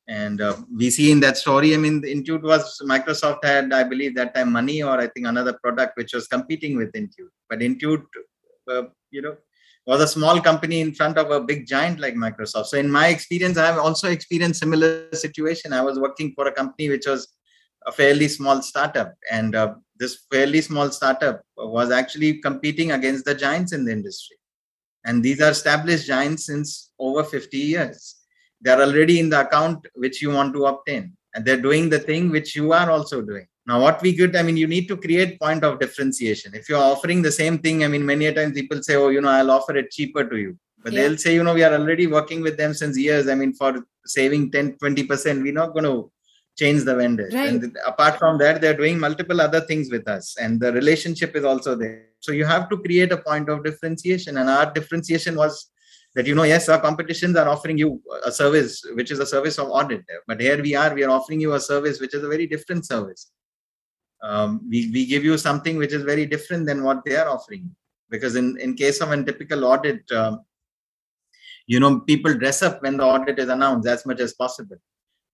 and 0.08 0.40
uh, 0.40 0.56
we 0.74 0.88
see 0.88 1.12
in 1.12 1.20
that 1.20 1.36
story, 1.36 1.74
I 1.74 1.76
mean, 1.76 2.00
Intuit 2.00 2.42
was 2.42 2.80
Microsoft 2.82 3.44
had, 3.44 3.74
I 3.74 3.84
believe, 3.84 4.16
that 4.16 4.34
time 4.34 4.50
money 4.50 4.82
or 4.82 4.98
I 4.98 5.06
think 5.06 5.26
another 5.26 5.52
product 5.62 5.98
which 5.98 6.14
was 6.14 6.26
competing 6.26 6.78
with 6.78 6.92
Intuit. 6.92 7.28
But 7.50 7.58
Intuit, 7.58 8.02
uh, 8.70 8.84
you 9.10 9.20
know, 9.20 9.36
was 9.86 10.00
a 10.00 10.08
small 10.08 10.40
company 10.40 10.80
in 10.80 10.94
front 10.94 11.18
of 11.18 11.30
a 11.30 11.40
big 11.40 11.66
giant 11.66 12.00
like 12.00 12.14
Microsoft. 12.14 12.66
So 12.66 12.78
in 12.78 12.90
my 12.90 13.08
experience, 13.08 13.58
I 13.58 13.66
have 13.66 13.78
also 13.78 14.08
experienced 14.08 14.60
similar 14.60 15.12
situation. 15.12 15.74
I 15.74 15.82
was 15.82 15.98
working 15.98 16.32
for 16.34 16.46
a 16.46 16.52
company 16.52 16.88
which 16.88 17.06
was 17.06 17.28
a 17.86 17.92
fairly 17.92 18.28
small 18.28 18.62
startup, 18.62 19.14
and 19.30 19.54
uh, 19.54 19.74
this 19.98 20.26
fairly 20.30 20.60
small 20.60 20.90
startup 20.90 21.42
was 21.56 21.90
actually 21.90 22.38
competing 22.38 22.92
against 22.92 23.24
the 23.24 23.34
giants 23.34 23.72
in 23.72 23.84
the 23.84 23.92
industry. 23.92 24.36
And 25.04 25.22
these 25.22 25.40
are 25.40 25.50
established 25.50 26.06
giants 26.06 26.46
since 26.46 26.92
over 26.98 27.24
50 27.24 27.56
years. 27.56 28.16
They're 28.60 28.80
already 28.80 29.20
in 29.20 29.30
the 29.30 29.40
account 29.40 29.86
which 29.94 30.20
you 30.20 30.30
want 30.30 30.54
to 30.54 30.66
obtain. 30.66 31.16
And 31.34 31.44
they're 31.44 31.60
doing 31.60 31.88
the 31.88 31.98
thing 31.98 32.30
which 32.30 32.56
you 32.56 32.72
are 32.72 32.90
also 32.90 33.22
doing. 33.22 33.46
Now 33.66 33.80
what 33.82 34.00
we 34.00 34.16
could 34.16 34.34
i 34.34 34.42
mean 34.42 34.56
you 34.56 34.66
need 34.66 34.86
to 34.88 34.96
create 34.96 35.38
point 35.38 35.62
of 35.62 35.78
differentiation. 35.78 36.54
If 36.54 36.68
you're 36.68 36.88
offering 36.92 37.20
the 37.20 37.30
same 37.30 37.58
thing 37.58 37.84
i 37.84 37.88
mean 37.88 38.04
many 38.04 38.32
times 38.32 38.54
people 38.54 38.82
say 38.82 38.96
oh 38.96 39.10
you 39.10 39.20
know 39.20 39.28
i'll 39.28 39.50
offer 39.50 39.76
it 39.76 39.90
cheaper 39.90 40.24
to 40.24 40.36
you. 40.36 40.58
But 40.82 40.92
yeah. 40.92 41.02
they'll 41.02 41.18
say 41.18 41.34
you 41.34 41.44
know 41.44 41.52
we 41.52 41.64
are 41.64 41.74
already 41.74 42.06
working 42.06 42.40
with 42.40 42.56
them 42.56 42.72
since 42.72 42.96
years. 42.96 43.28
I 43.28 43.34
mean 43.34 43.52
for 43.52 43.84
saving 44.06 44.50
10 44.52 44.78
20% 44.82 45.42
we're 45.42 45.52
not 45.52 45.74
going 45.74 45.84
to 45.84 46.10
change 46.58 46.84
the 46.84 46.94
vendor. 46.94 47.28
Right. 47.32 47.48
and 47.48 47.78
apart 47.86 48.18
from 48.18 48.38
that 48.38 48.60
they're 48.60 48.76
doing 48.76 48.98
multiple 48.98 49.40
other 49.40 49.60
things 49.60 49.90
with 49.90 50.08
us. 50.08 50.36
And 50.38 50.60
the 50.60 50.72
relationship 50.72 51.36
is 51.36 51.44
also 51.44 51.74
there. 51.76 52.06
So 52.20 52.32
you 52.32 52.44
have 52.44 52.68
to 52.70 52.78
create 52.78 53.12
a 53.12 53.18
point 53.18 53.48
of 53.48 53.64
differentiation. 53.64 54.38
And 54.38 54.50
our 54.50 54.72
differentiation 54.72 55.36
was 55.36 55.70
that 56.14 56.26
you 56.26 56.34
know 56.34 56.42
yes 56.42 56.68
our 56.68 56.80
competitions 56.80 57.36
are 57.36 57.48
offering 57.48 57.78
you 57.78 58.02
a 58.24 58.32
service 58.32 58.82
which 58.94 59.10
is 59.10 59.20
a 59.20 59.26
service 59.26 59.58
of 59.58 59.68
audit. 59.68 60.04
But 60.26 60.40
here 60.40 60.60
we 60.60 60.74
are 60.74 60.92
we 60.94 61.04
are 61.04 61.10
offering 61.10 61.40
you 61.40 61.52
a 61.54 61.60
service 61.60 62.00
which 62.00 62.14
is 62.14 62.24
a 62.24 62.28
very 62.28 62.46
different 62.46 62.86
service. 62.86 63.30
Um, 64.20 64.66
we, 64.68 64.90
we 64.92 65.06
give 65.06 65.24
you 65.24 65.38
something 65.38 65.76
which 65.76 65.92
is 65.92 66.02
very 66.02 66.26
different 66.26 66.66
than 66.66 66.82
what 66.82 67.04
they 67.04 67.14
are 67.14 67.28
offering 67.28 67.70
because 68.10 68.34
in, 68.34 68.58
in 68.58 68.74
case 68.74 69.00
of 69.00 69.12
a 69.12 69.22
typical 69.22 69.64
audit 69.64 70.10
um, 70.10 70.40
you 71.68 71.78
know 71.78 72.00
people 72.00 72.34
dress 72.34 72.62
up 72.62 72.82
when 72.82 72.96
the 72.96 73.04
audit 73.04 73.38
is 73.38 73.48
announced 73.48 73.86
as 73.86 74.04
much 74.04 74.18
as 74.18 74.32
possible 74.34 74.76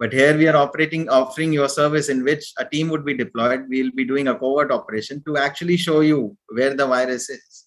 but 0.05 0.13
here 0.13 0.37
we 0.37 0.47
are 0.47 0.57
operating 0.57 1.09
offering 1.09 1.51
your 1.51 1.67
service 1.67 2.11
in 2.11 2.23
which 2.25 2.53
a 2.59 2.65
team 2.73 2.91
would 2.91 3.07
be 3.07 3.15
deployed. 3.15 3.61
We'll 3.71 3.91
be 3.93 4.05
doing 4.05 4.29
a 4.29 4.39
covert 4.39 4.71
operation 4.71 5.23
to 5.25 5.39
actually 5.39 5.79
show 5.79 6.01
you 6.01 6.37
where 6.49 6.75
the 6.75 6.87
virus 6.87 7.31
is. 7.31 7.65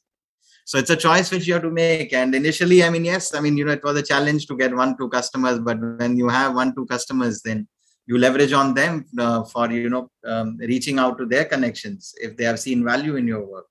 So 0.64 0.78
it's 0.78 0.92
a 0.92 0.96
choice 0.96 1.32
which 1.32 1.48
you 1.48 1.54
have 1.56 1.64
to 1.64 1.72
make. 1.72 2.14
And 2.14 2.36
initially 2.36 2.84
i 2.84 2.92
mean 2.92 3.06
yes 3.06 3.34
i 3.34 3.40
mean 3.40 3.58
you 3.58 3.66
know 3.66 3.72
it 3.80 3.84
was 3.84 3.98
a 3.98 4.04
challenge 4.12 4.46
to 4.50 4.56
get 4.56 4.76
one 4.84 4.96
two 5.00 5.10
customers. 5.10 5.58
But 5.58 5.80
when 5.82 6.16
you 6.16 6.30
have 6.30 6.54
one 6.54 6.76
two 6.76 6.86
customers 6.86 7.42
then 7.42 7.68
you 8.06 8.20
leverage 8.20 8.54
on 8.54 8.76
them 8.76 9.06
uh, 9.18 9.44
for 9.46 9.72
you 9.72 9.90
know 9.90 10.12
um, 10.24 10.58
reaching 10.74 11.00
out 11.00 11.18
to 11.18 11.26
their 11.26 11.46
connections 11.46 12.14
if 12.22 12.38
they 12.38 12.44
have 12.44 12.60
seen 12.60 12.86
value 12.86 13.16
in 13.16 13.28
your 13.28 13.44
work. 13.54 13.66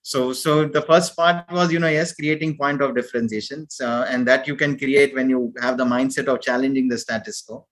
So 0.00 0.32
so 0.32 0.64
the 0.64 0.80
first 0.90 1.14
part 1.14 1.52
was 1.52 1.70
you 1.70 1.78
know 1.78 1.94
yes 2.00 2.14
creating 2.14 2.56
point 2.56 2.80
of 2.80 2.96
differentiations 2.96 3.82
uh, 3.82 4.06
and 4.08 4.26
that 4.26 4.48
you 4.48 4.56
can 4.56 4.78
create 4.78 5.14
when 5.14 5.28
you 5.28 5.52
have 5.60 5.76
the 5.76 5.84
mindset 5.96 6.28
of 6.28 6.40
challenging 6.40 6.88
the 6.88 6.96
status 6.96 7.42
quo 7.42 7.66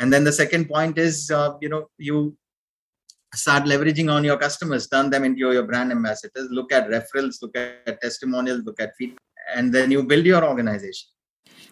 and 0.00 0.12
then 0.12 0.24
the 0.24 0.32
second 0.32 0.68
point 0.68 0.98
is 0.98 1.30
uh, 1.30 1.52
you 1.60 1.68
know 1.68 1.88
you 1.98 2.36
start 3.34 3.64
leveraging 3.64 4.12
on 4.12 4.24
your 4.24 4.36
customers 4.36 4.88
turn 4.88 5.08
them 5.10 5.24
into 5.24 5.52
your 5.56 5.62
brand 5.62 5.92
ambassadors 5.92 6.48
look 6.50 6.72
at 6.72 6.88
referrals 6.88 7.40
look 7.42 7.56
at 7.56 8.00
testimonials 8.00 8.64
look 8.64 8.80
at 8.80 8.96
feedback 8.96 9.30
and 9.54 9.72
then 9.72 9.90
you 9.90 10.02
build 10.02 10.26
your 10.26 10.44
organization. 10.44 11.08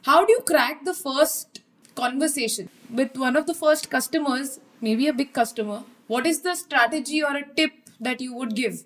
How 0.03 0.25
do 0.25 0.33
you 0.33 0.41
crack 0.41 0.85
the 0.85 0.95
first 0.95 1.61
conversation 1.95 2.69
with 2.91 3.17
one 3.17 3.37
of 3.37 3.47
the 3.47 3.55
first 3.55 3.91
customers 3.91 4.61
maybe 4.81 5.09
a 5.09 5.13
big 5.13 5.33
customer? 5.33 5.83
What 6.07 6.27
is 6.27 6.43
the 6.43 6.55
strategy 6.55 7.23
or 7.23 7.37
a 7.37 7.45
tip 7.57 7.73
that 8.01 8.21
you 8.21 8.35
would 8.35 8.55
give? 8.55 8.85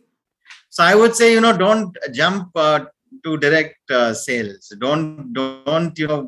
So 0.70 0.84
i 0.84 0.94
would 0.94 1.14
say 1.14 1.32
you 1.32 1.40
know 1.40 1.56
don't 1.56 1.96
jump 2.12 2.50
uh, 2.56 2.84
to 3.24 3.36
direct 3.44 3.90
uh, 3.90 4.12
sales 4.12 4.72
don't 4.78 5.32
don't 5.32 5.98
you 5.98 6.06
know 6.06 6.20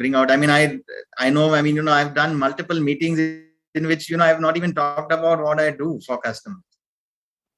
bring 0.00 0.14
out 0.14 0.30
i 0.30 0.36
mean 0.36 0.50
i 0.50 0.78
i 1.18 1.30
know 1.30 1.54
i 1.54 1.62
mean 1.62 1.76
you 1.76 1.82
know 1.82 1.96
i've 2.00 2.14
done 2.14 2.34
multiple 2.46 2.80
meetings 2.88 3.18
in 3.74 3.86
which 3.86 4.10
you 4.10 4.16
know 4.16 4.24
I've 4.24 4.40
not 4.40 4.56
even 4.56 4.74
talked 4.74 5.12
about 5.12 5.42
what 5.42 5.60
I 5.60 5.70
do 5.70 6.00
for 6.06 6.18
customers. 6.18 6.62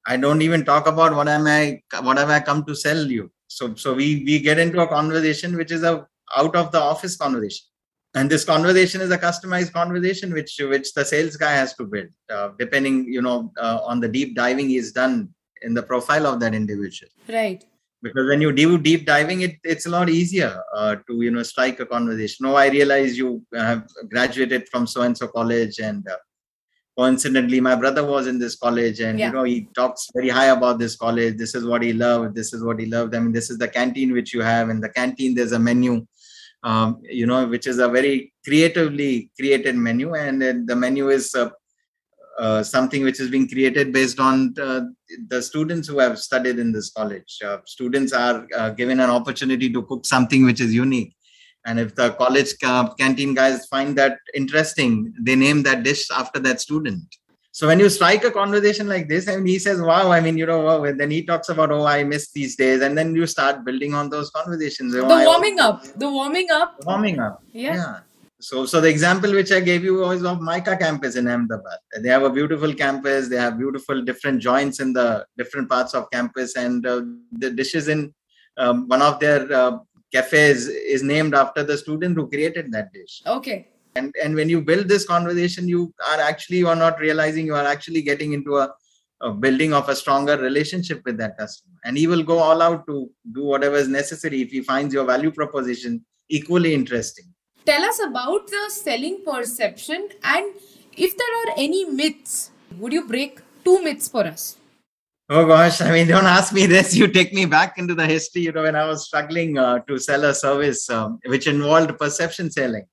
I 0.07 0.17
don't 0.17 0.41
even 0.41 0.63
talk 0.63 0.87
about 0.87 1.15
what 1.15 1.27
am 1.27 1.47
I 1.47 1.81
what 2.01 2.17
have 2.17 2.29
I 2.29 2.39
come 2.39 2.63
to 2.65 2.75
sell 2.75 3.05
you. 3.05 3.31
So 3.47 3.75
so 3.75 3.93
we 3.93 4.23
we 4.25 4.39
get 4.39 4.59
into 4.59 4.81
a 4.81 4.87
conversation 4.87 5.55
which 5.55 5.71
is 5.71 5.83
a 5.83 6.07
out 6.35 6.55
of 6.55 6.71
the 6.71 6.79
office 6.79 7.15
conversation. 7.15 7.65
And 8.13 8.29
this 8.29 8.45
conversation 8.45 9.01
is 9.01 9.11
a 9.11 9.17
customized 9.17 9.73
conversation 9.73 10.31
which 10.31 10.59
which 10.59 10.93
the 10.93 11.03
sales 11.03 11.35
guy 11.35 11.51
has 11.51 11.73
to 11.75 11.83
build, 11.83 12.09
uh, 12.29 12.49
depending 12.57 13.05
you 13.11 13.21
know 13.21 13.51
uh, 13.57 13.79
on 13.83 13.99
the 13.99 14.07
deep 14.07 14.35
diving 14.35 14.69
he's 14.69 14.91
done 14.91 15.29
in 15.61 15.73
the 15.73 15.83
profile 15.83 16.27
of 16.27 16.39
that 16.39 16.53
individual. 16.53 17.11
Right 17.27 17.65
because 18.05 18.27
when 18.31 18.41
you 18.45 18.51
do 18.51 18.77
deep 18.77 19.05
diving 19.05 19.41
it 19.47 19.55
it's 19.63 19.87
a 19.87 19.93
lot 19.97 20.09
easier 20.09 20.51
uh, 20.77 20.95
to 21.07 21.21
you 21.25 21.31
know 21.31 21.43
strike 21.43 21.79
a 21.79 21.87
conversation. 21.95 22.45
Oh 22.45 22.55
i 22.55 22.67
realize 22.77 23.17
you 23.17 23.29
have 23.53 23.83
graduated 24.13 24.69
from 24.71 24.85
so 24.93 25.01
and 25.01 25.17
so 25.17 25.27
college 25.27 25.79
and 25.79 26.07
uh, 26.07 26.17
coincidentally 26.97 27.59
my 27.69 27.75
brother 27.75 28.03
was 28.13 28.27
in 28.31 28.37
this 28.43 28.55
college 28.65 28.99
and 28.99 29.19
yeah. 29.19 29.27
you 29.27 29.33
know 29.33 29.43
he 29.43 29.67
talks 29.79 30.09
very 30.15 30.29
high 30.29 30.51
about 30.57 30.77
this 30.79 30.95
college. 30.95 31.37
This 31.37 31.55
is 31.55 31.65
what 31.65 31.81
he 31.81 31.91
loved. 31.93 32.35
This 32.35 32.53
is 32.53 32.63
what 32.63 32.79
he 32.79 32.85
loved. 32.85 33.15
I 33.15 33.19
mean 33.19 33.33
this 33.33 33.49
is 33.49 33.57
the 33.57 33.67
canteen 33.67 34.13
which 34.13 34.33
you 34.33 34.41
have. 34.41 34.69
In 34.69 34.79
the 34.79 34.93
canteen 34.99 35.35
there's 35.35 35.51
a 35.59 35.59
menu 35.59 36.05
um, 36.63 37.01
you 37.21 37.25
know 37.25 37.47
which 37.47 37.67
is 37.67 37.79
a 37.79 37.89
very 37.89 38.33
creatively 38.45 39.31
created 39.39 39.75
menu. 39.75 40.13
And 40.13 40.43
uh, 40.43 40.53
the 40.65 40.75
menu 40.75 41.09
is 41.09 41.35
uh, 42.37 42.45
uh, 42.45 42.63
something 42.63 43.03
which 43.03 43.19
is 43.19 43.29
being 43.29 43.47
created 43.47 43.91
based 43.91 44.19
on 44.19 44.53
uh, 44.61 44.81
the 45.29 45.41
students 45.41 45.87
who 45.87 45.99
have 45.99 46.17
studied 46.19 46.59
in 46.59 46.71
this 46.71 46.89
college. 46.91 47.39
Uh, 47.43 47.57
students 47.65 48.13
are 48.13 48.47
uh, 48.57 48.69
given 48.69 48.99
an 48.99 49.09
opportunity 49.09 49.71
to 49.71 49.81
cook 49.83 50.05
something 50.05 50.45
which 50.45 50.61
is 50.61 50.73
unique. 50.73 51.15
And 51.65 51.79
if 51.79 51.95
the 51.95 52.11
college 52.11 52.51
canteen 52.99 53.33
guys 53.33 53.65
find 53.65 53.97
that 53.97 54.19
interesting, 54.35 55.13
they 55.19 55.35
name 55.35 55.63
that 55.63 55.83
dish 55.83 56.11
after 56.11 56.39
that 56.39 56.61
student. 56.61 57.03
So 57.51 57.67
when 57.67 57.79
you 57.79 57.89
strike 57.89 58.23
a 58.23 58.31
conversation 58.31 58.87
like 58.87 59.07
this, 59.09 59.27
and 59.27 59.47
he 59.47 59.57
says, 59.57 59.81
"Wow," 59.81 60.11
I 60.11 60.19
mean, 60.19 60.37
you 60.37 60.45
know, 60.45 60.59
wow. 60.59 60.93
then 60.95 61.09
he 61.09 61.23
talks 61.23 61.49
about, 61.49 61.71
"Oh, 61.71 61.85
I 61.85 62.03
miss 62.03 62.31
these 62.31 62.55
days," 62.55 62.81
and 62.81 62.97
then 62.97 63.15
you 63.15 63.25
start 63.25 63.63
building 63.65 63.95
on 63.95 64.09
those 64.09 64.29
conversations. 64.29 64.93
The 64.93 65.03
warming 65.03 65.59
up, 65.59 65.83
the 66.03 66.09
warming 66.09 66.51
up, 66.51 66.75
warming 66.85 67.19
up. 67.19 67.41
yeah. 67.51 67.75
yeah 67.75 67.99
so, 68.47 68.63
so 68.67 68.79
the 68.79 68.87
example 68.87 69.31
which 69.33 69.51
I 69.51 69.59
gave 69.59 69.83
you 69.83 69.95
was 69.95 70.23
of 70.23 70.39
Mica 70.39 70.77
campus 70.77 71.15
in 71.15 71.27
Ahmedabad. 71.27 71.79
They 71.99 72.09
have 72.09 72.21
a 72.21 72.29
beautiful 72.29 72.75
campus. 72.75 73.27
They 73.27 73.37
have 73.37 73.57
beautiful 73.57 74.03
different 74.03 74.39
joints 74.39 74.79
in 74.79 74.93
the 74.93 75.25
different 75.35 75.67
parts 75.67 75.95
of 75.95 76.11
campus, 76.11 76.55
and 76.55 76.85
uh, 76.85 77.01
the 77.31 77.49
dishes 77.49 77.87
in 77.87 78.13
um, 78.57 78.87
one 78.87 79.01
of 79.01 79.19
their 79.19 79.51
uh, 79.51 79.79
cafes 80.13 80.67
is 80.67 81.01
named 81.01 81.33
after 81.33 81.63
the 81.63 81.75
student 81.75 82.15
who 82.17 82.29
created 82.29 82.71
that 82.71 82.93
dish. 82.93 83.23
Okay. 83.25 83.69
And 83.95 84.13
and 84.23 84.35
when 84.35 84.47
you 84.47 84.61
build 84.61 84.87
this 84.87 85.07
conversation, 85.07 85.67
you 85.67 85.91
are 86.11 86.19
actually 86.19 86.59
you 86.59 86.67
are 86.67 86.81
not 86.85 86.99
realizing 86.99 87.47
you 87.47 87.55
are 87.55 87.65
actually 87.65 88.03
getting 88.03 88.33
into 88.33 88.57
a, 88.57 88.71
a 89.21 89.31
building 89.31 89.73
of 89.73 89.89
a 89.89 89.95
stronger 89.95 90.37
relationship 90.37 91.01
with 91.03 91.17
that 91.17 91.35
customer, 91.39 91.79
and 91.83 91.97
he 91.97 92.05
will 92.05 92.21
go 92.21 92.37
all 92.37 92.61
out 92.61 92.85
to 92.85 93.09
do 93.31 93.43
whatever 93.43 93.75
is 93.75 93.87
necessary 93.87 94.43
if 94.43 94.51
he 94.51 94.61
finds 94.61 94.93
your 94.93 95.05
value 95.05 95.31
proposition 95.31 96.05
equally 96.29 96.75
interesting 96.75 97.25
tell 97.65 97.83
us 97.83 97.99
about 98.07 98.47
the 98.47 98.69
selling 98.69 99.21
perception 99.25 100.09
and 100.23 100.53
if 100.95 101.17
there 101.17 101.33
are 101.41 101.53
any 101.57 101.85
myths 101.85 102.51
would 102.77 102.93
you 102.93 103.07
break 103.07 103.39
two 103.63 103.81
myths 103.83 104.07
for 104.07 104.25
us? 104.25 104.57
Oh 105.29 105.45
gosh 105.47 105.81
i 105.81 105.91
mean 105.91 106.07
don't 106.07 106.25
ask 106.25 106.53
me 106.53 106.65
this. 106.67 106.95
You 106.95 107.07
take 107.07 107.33
me 107.33 107.45
back 107.45 107.77
into 107.77 107.95
the 107.95 108.05
history 108.05 108.43
you 108.43 108.51
know 108.51 108.63
when 108.63 108.75
i 108.75 108.85
was 108.85 109.07
struggling 109.07 109.57
uh, 109.57 109.79
to 109.87 109.97
sell 109.97 110.25
a 110.25 110.33
service 110.33 110.89
um, 110.89 111.19
which 111.25 111.47
involved 111.47 111.97
perception 111.97 112.51
selling. 112.51 112.85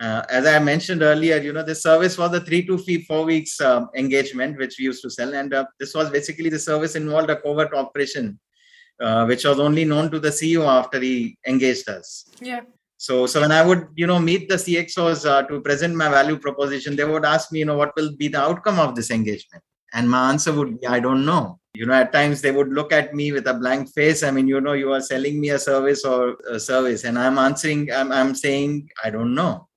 Uh, 0.00 0.22
as 0.28 0.46
i 0.46 0.58
mentioned 0.58 1.02
earlier 1.02 1.38
you 1.38 1.52
know 1.52 1.64
the 1.64 1.74
service 1.74 2.16
was 2.18 2.32
a 2.34 2.40
three 2.40 2.64
to 2.66 2.78
four 3.08 3.24
weeks 3.24 3.60
um, 3.60 3.88
engagement 3.96 4.56
which 4.58 4.76
we 4.78 4.84
used 4.84 5.02
to 5.02 5.10
sell. 5.10 5.34
And 5.34 5.52
uh, 5.52 5.64
this 5.80 5.94
was 5.94 6.10
basically 6.10 6.50
the 6.50 6.58
service 6.58 6.94
involved 6.94 7.30
a 7.30 7.40
covert 7.40 7.74
operation 7.74 8.38
uh, 9.00 9.24
which 9.24 9.44
was 9.44 9.58
only 9.58 9.84
known 9.84 10.10
to 10.12 10.20
the 10.20 10.28
ceo 10.28 10.64
after 10.66 11.00
he 11.00 11.36
engaged 11.46 11.88
us. 11.88 12.26
Yeah 12.40 12.60
so, 13.06 13.26
so 13.26 13.42
when 13.42 13.52
I 13.52 13.62
would, 13.62 13.88
you 13.96 14.06
know, 14.06 14.18
meet 14.18 14.48
the 14.48 14.54
CXOs 14.54 15.28
uh, 15.28 15.42
to 15.48 15.60
present 15.60 15.94
my 15.94 16.08
value 16.08 16.38
proposition, 16.38 16.96
they 16.96 17.04
would 17.04 17.26
ask 17.26 17.52
me, 17.52 17.58
you 17.58 17.66
know, 17.66 17.76
what 17.76 17.94
will 17.96 18.16
be 18.16 18.28
the 18.28 18.40
outcome 18.40 18.78
of 18.78 18.94
this 18.94 19.10
engagement? 19.10 19.62
And 19.92 20.08
my 20.10 20.30
answer 20.30 20.54
would 20.54 20.80
be, 20.80 20.86
I 20.86 21.00
don't 21.00 21.26
know. 21.26 21.60
You 21.74 21.84
know, 21.84 21.92
at 21.92 22.14
times 22.14 22.40
they 22.40 22.50
would 22.50 22.68
look 22.68 22.94
at 22.94 23.14
me 23.14 23.30
with 23.30 23.46
a 23.46 23.52
blank 23.52 23.92
face. 23.92 24.22
I 24.22 24.30
mean, 24.30 24.48
you 24.48 24.58
know, 24.58 24.72
you 24.72 24.90
are 24.94 25.02
selling 25.02 25.38
me 25.38 25.50
a 25.50 25.58
service 25.58 26.02
or 26.02 26.38
a 26.50 26.58
service, 26.58 27.04
and 27.04 27.18
I'm 27.18 27.36
answering, 27.36 27.92
I'm, 27.92 28.10
I'm 28.10 28.34
saying, 28.34 28.88
I 29.04 29.10
don't 29.10 29.34
know. 29.34 29.68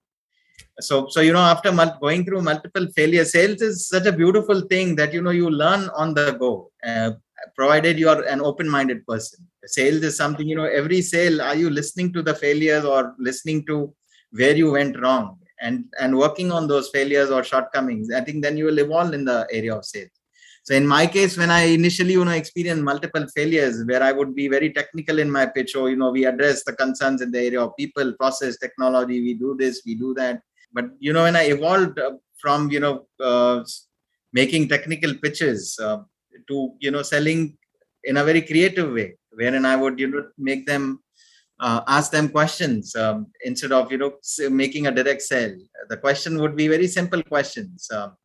So, 0.79 1.07
so 1.09 1.19
you 1.19 1.33
know, 1.33 1.39
after 1.39 1.71
going 1.99 2.23
through 2.23 2.43
multiple 2.43 2.87
failure, 2.95 3.25
sales 3.25 3.61
is 3.61 3.89
such 3.89 4.05
a 4.05 4.13
beautiful 4.13 4.61
thing 4.61 4.95
that 4.95 5.11
you 5.11 5.21
know 5.21 5.31
you 5.31 5.49
learn 5.49 5.89
on 5.97 6.13
the 6.13 6.31
go. 6.31 6.71
Uh, 6.81 7.11
provided 7.57 7.97
you 7.97 8.07
are 8.07 8.21
an 8.23 8.39
open-minded 8.39 9.05
person. 9.07 9.39
Sales 9.65 10.03
is 10.03 10.15
something 10.15 10.47
you 10.47 10.55
know 10.55 10.69
every 10.81 11.01
sale 11.01 11.41
are 11.41 11.55
you 11.55 11.69
listening 11.69 12.13
to 12.13 12.21
the 12.21 12.35
failures 12.35 12.85
or 12.85 13.15
listening 13.17 13.65
to 13.65 13.93
where 14.31 14.55
you 14.55 14.71
went 14.71 14.99
wrong? 15.01 15.39
And 15.59 15.85
and 15.99 16.17
working 16.17 16.51
on 16.51 16.67
those 16.67 16.89
failures 16.89 17.31
or 17.31 17.43
shortcomings 17.43 18.11
i 18.17 18.21
think 18.25 18.43
then 18.43 18.57
you 18.59 18.65
will 18.65 18.77
evolve 18.77 19.13
in 19.15 19.25
the 19.25 19.39
area 19.51 19.75
of 19.75 19.83
sales. 19.85 20.15
So 20.67 20.75
in 20.75 20.85
my 20.85 21.07
case 21.07 21.35
when 21.41 21.49
i 21.49 21.61
initially 21.79 22.13
you 22.17 22.23
know 22.23 22.37
experienced 22.41 22.83
multiple 22.83 23.25
failures 23.35 23.83
where 23.89 24.03
i 24.03 24.11
would 24.17 24.35
be 24.35 24.47
very 24.55 24.69
technical 24.79 25.17
in 25.23 25.31
my 25.37 25.45
pitch 25.47 25.75
or 25.75 25.89
you 25.89 25.95
know 26.01 26.11
we 26.17 26.25
address 26.25 26.63
the 26.63 26.73
concerns 26.83 27.23
in 27.25 27.31
the 27.31 27.41
area 27.47 27.61
of 27.61 27.75
people 27.81 28.13
process 28.21 28.59
technology 28.65 29.19
we 29.27 29.33
do 29.45 29.55
this 29.61 29.81
we 29.85 29.95
do 29.95 30.13
that. 30.13 30.41
But 30.73 30.85
you 30.99 31.11
know 31.13 31.23
when 31.23 31.37
i 31.41 31.45
evolved 31.55 31.97
uh, 31.97 32.11
from 32.43 32.69
you 32.69 32.81
know 32.85 32.95
uh, 33.29 33.63
making 34.33 34.67
technical 34.67 35.15
pitches 35.23 35.79
uh, 35.81 35.99
to 36.49 36.71
you 36.79 36.91
know 36.91 37.01
selling 37.01 37.57
in 38.03 38.17
a 38.17 38.23
very 38.23 38.41
creative 38.41 38.91
way 38.97 39.09
wherein 39.39 39.65
i 39.65 39.75
would 39.75 39.99
you 39.99 40.07
know 40.07 40.23
make 40.49 40.65
them 40.71 40.99
uh, 41.59 41.81
ask 41.87 42.11
them 42.11 42.29
questions 42.29 42.95
um, 42.95 43.27
instead 43.43 43.71
of 43.71 43.91
you 43.91 43.97
know 43.97 44.13
making 44.49 44.87
a 44.87 44.91
direct 44.91 45.21
sale. 45.21 45.55
The 45.89 45.97
question 45.97 46.39
would 46.39 46.55
be 46.55 46.67
very 46.67 46.87
simple 46.87 47.23
questions 47.23 47.89
um, 47.93 48.15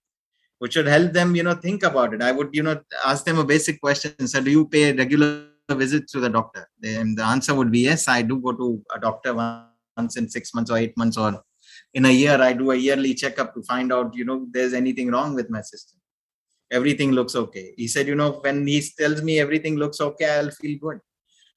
which 0.59 0.77
would 0.77 0.87
help 0.87 1.13
them 1.13 1.35
you 1.35 1.43
know 1.43 1.55
think 1.55 1.83
about 1.83 2.15
it. 2.15 2.23
I 2.23 2.33
would 2.33 2.51
you 2.53 2.63
know 2.63 2.81
ask 3.05 3.25
them 3.25 3.39
a 3.39 3.45
basic 3.45 3.81
question 3.81 4.27
so 4.27 4.41
do 4.41 4.51
you 4.51 4.67
pay 4.67 4.93
regular 4.93 5.47
visits 5.71 6.13
to 6.13 6.21
the 6.21 6.29
doctor? 6.29 6.69
And 6.85 7.17
the 7.17 7.25
answer 7.25 7.55
would 7.55 7.73
be 7.73 7.81
yes 7.81 8.09
i 8.09 8.21
do 8.21 8.39
go 8.39 8.53
to 8.53 8.83
a 8.95 9.01
doctor 9.01 9.35
once 9.35 10.17
in 10.17 10.29
six 10.29 10.55
months 10.55 10.71
or 10.71 10.77
eight 10.77 10.97
months 10.97 11.17
or 11.17 11.43
in 11.95 12.05
a 12.07 12.11
year. 12.11 12.41
I 12.41 12.53
do 12.53 12.71
a 12.71 12.77
yearly 12.77 13.15
checkup 13.15 13.55
to 13.55 13.63
find 13.63 13.93
out 13.93 14.15
you 14.15 14.25
know 14.25 14.47
there's 14.51 14.75
anything 14.75 15.11
wrong 15.11 15.35
with 15.35 15.49
my 15.49 15.63
system 15.63 16.02
everything 16.73 17.13
looks 17.13 17.37
okay. 17.37 17.75
He 17.77 17.87
said, 17.87 18.07
you 18.07 18.15
know, 18.15 18.33
when 18.41 18.67
he 18.67 18.83
tells 18.99 19.23
me 19.23 19.39
everything 19.39 19.77
looks 19.77 20.01
okay, 20.01 20.39
I'll 20.39 20.51
feel 20.51 20.79
good. 20.79 21.01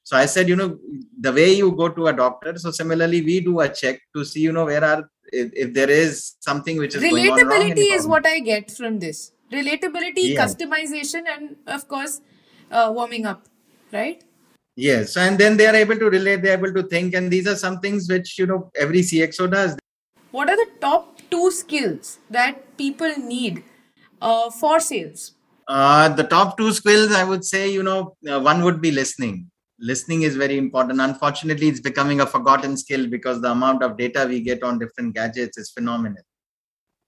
So 0.04 0.15
I 0.15 0.28
said, 0.28 0.47
you 0.47 0.56
know, 0.56 0.78
the 1.19 1.32
way 1.32 1.54
you 1.54 1.71
go 1.71 1.89
to 1.89 2.08
a 2.08 2.13
doctor. 2.13 2.56
So 2.58 2.69
similarly, 2.69 3.21
we 3.23 3.39
do 3.39 3.62
a 3.62 3.69
check 3.69 3.99
to 4.15 4.23
see, 4.23 4.41
you 4.41 4.51
know, 4.51 4.65
where 4.65 4.84
are 4.84 5.10
if, 5.32 5.51
if 5.54 5.73
there 5.73 5.89
is 5.89 6.36
something 6.39 6.78
which 6.78 6.95
is 6.95 7.01
relatability 7.01 7.91
is 7.91 8.06
what 8.06 8.25
I 8.28 8.39
get 8.39 8.69
from 8.69 8.99
this. 8.99 9.32
Relatability, 9.51 10.34
yeah. 10.34 10.45
customization, 10.45 11.23
and 11.28 11.56
of 11.67 11.88
course, 11.88 12.21
uh, 12.71 12.91
warming 12.93 13.25
up, 13.25 13.45
right? 13.91 14.23
Yes, 14.75 15.17
and 15.17 15.38
then 15.38 15.56
they 15.58 15.67
are 15.67 15.75
able 15.75 15.97
to 15.97 16.10
relate. 16.10 16.41
They're 16.41 16.58
able 16.58 16.73
to 16.73 16.84
think, 16.84 17.13
and 17.15 17.32
these 17.32 17.47
are 17.47 17.56
some 17.56 17.80
things 17.80 18.10
which 18.10 18.38
you 18.38 18.45
know 18.45 18.71
every 18.75 19.01
CXO 19.01 19.49
does. 19.51 19.78
What 20.32 20.49
are 20.49 20.56
the 20.56 20.71
top 20.82 21.21
two 21.32 21.49
skills 21.51 22.19
that 22.30 22.78
people 22.78 23.13
need 23.17 23.63
uh, 24.26 24.50
for 24.50 24.80
sales? 24.80 25.34
Uh, 25.68 26.10
the 26.10 26.24
top 26.24 26.58
two 26.58 26.72
skills, 26.74 27.12
I 27.12 27.24
would 27.24 27.44
say, 27.44 27.72
you 27.72 27.84
know, 27.84 28.16
uh, 28.30 28.40
one 28.40 28.64
would 28.64 28.82
be 28.82 28.92
listening. 28.92 29.38
listening 29.80 30.22
is 30.28 30.36
very 30.36 30.58
important. 30.58 31.02
Unfortunately 31.02 31.68
it's 31.68 31.82
becoming 31.82 32.22
a 32.22 32.26
forgotten 32.26 32.78
skill 32.78 33.08
because 33.16 33.42
the 33.42 33.52
amount 33.52 33.84
of 33.84 33.98
data 33.98 34.26
we 34.28 34.40
get 34.42 34.64
on 34.64 34.80
different 34.80 35.14
gadgets 35.16 35.58
is 35.58 35.72
phenomenal. 35.72 36.24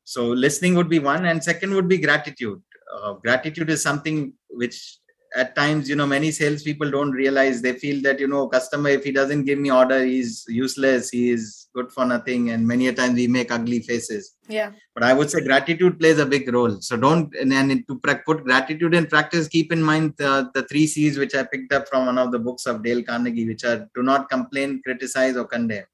So 0.04 0.26
listening 0.28 0.76
would 0.76 0.90
be 0.90 1.00
one. 1.00 1.26
And 1.26 1.44
second 1.44 1.74
would 1.74 1.88
be 1.88 1.98
gratitude. 1.98 2.62
Uh, 2.96 3.14
gratitude 3.14 3.70
is 3.70 3.82
something 3.82 4.34
which 4.50 4.98
at 5.36 5.56
times 5.56 5.90
you 5.90 5.96
know 5.96 6.06
many 6.06 6.32
salespeople 6.32 6.92
don't 6.92 7.12
realize. 7.12 7.62
They 7.62 7.74
feel 7.74 8.02
that 8.04 8.20
you 8.20 8.28
know 8.28 8.48
customer 8.48 8.90
if 8.90 9.04
he 9.04 9.12
doesn't 9.12 9.46
give 9.46 9.60
me 9.60 9.72
order 9.72 10.04
he's 10.04 10.46
useless. 10.48 11.10
He 11.10 11.30
is 11.32 11.67
good 11.78 11.92
for 11.96 12.06
nothing 12.12 12.50
and 12.52 12.68
many 12.72 12.86
a 12.92 12.94
time 13.00 13.14
we 13.20 13.26
make 13.38 13.52
ugly 13.58 13.80
faces. 13.90 14.24
Yeah. 14.58 14.72
But 14.96 15.04
i 15.10 15.14
would 15.18 15.30
say 15.34 15.42
gratitude 15.50 16.00
plays 16.02 16.20
a 16.26 16.30
big 16.36 16.46
role. 16.58 16.76
So 16.88 16.98
don't 17.06 17.36
and, 17.42 17.54
and 17.54 17.88
to 17.88 17.96
put 18.28 18.44
gratitude 18.50 18.94
in 19.00 19.06
practice 19.16 19.48
keep 19.58 19.72
in 19.76 19.84
mind 19.92 20.14
the, 20.18 20.32
the 20.56 20.64
three 20.70 20.88
c's 20.94 21.18
which 21.24 21.36
i 21.36 21.44
picked 21.44 21.74
up 21.78 21.86
from 21.90 22.06
one 22.12 22.20
of 22.24 22.32
the 22.32 22.42
books 22.48 22.66
of 22.72 22.84
dale 22.88 23.04
carnegie 23.10 23.48
which 23.52 23.66
are 23.72 23.80
do 23.98 24.04
not 24.12 24.30
complain 24.30 24.82
criticize 24.86 25.38
or 25.42 25.46
condemn. 25.56 25.86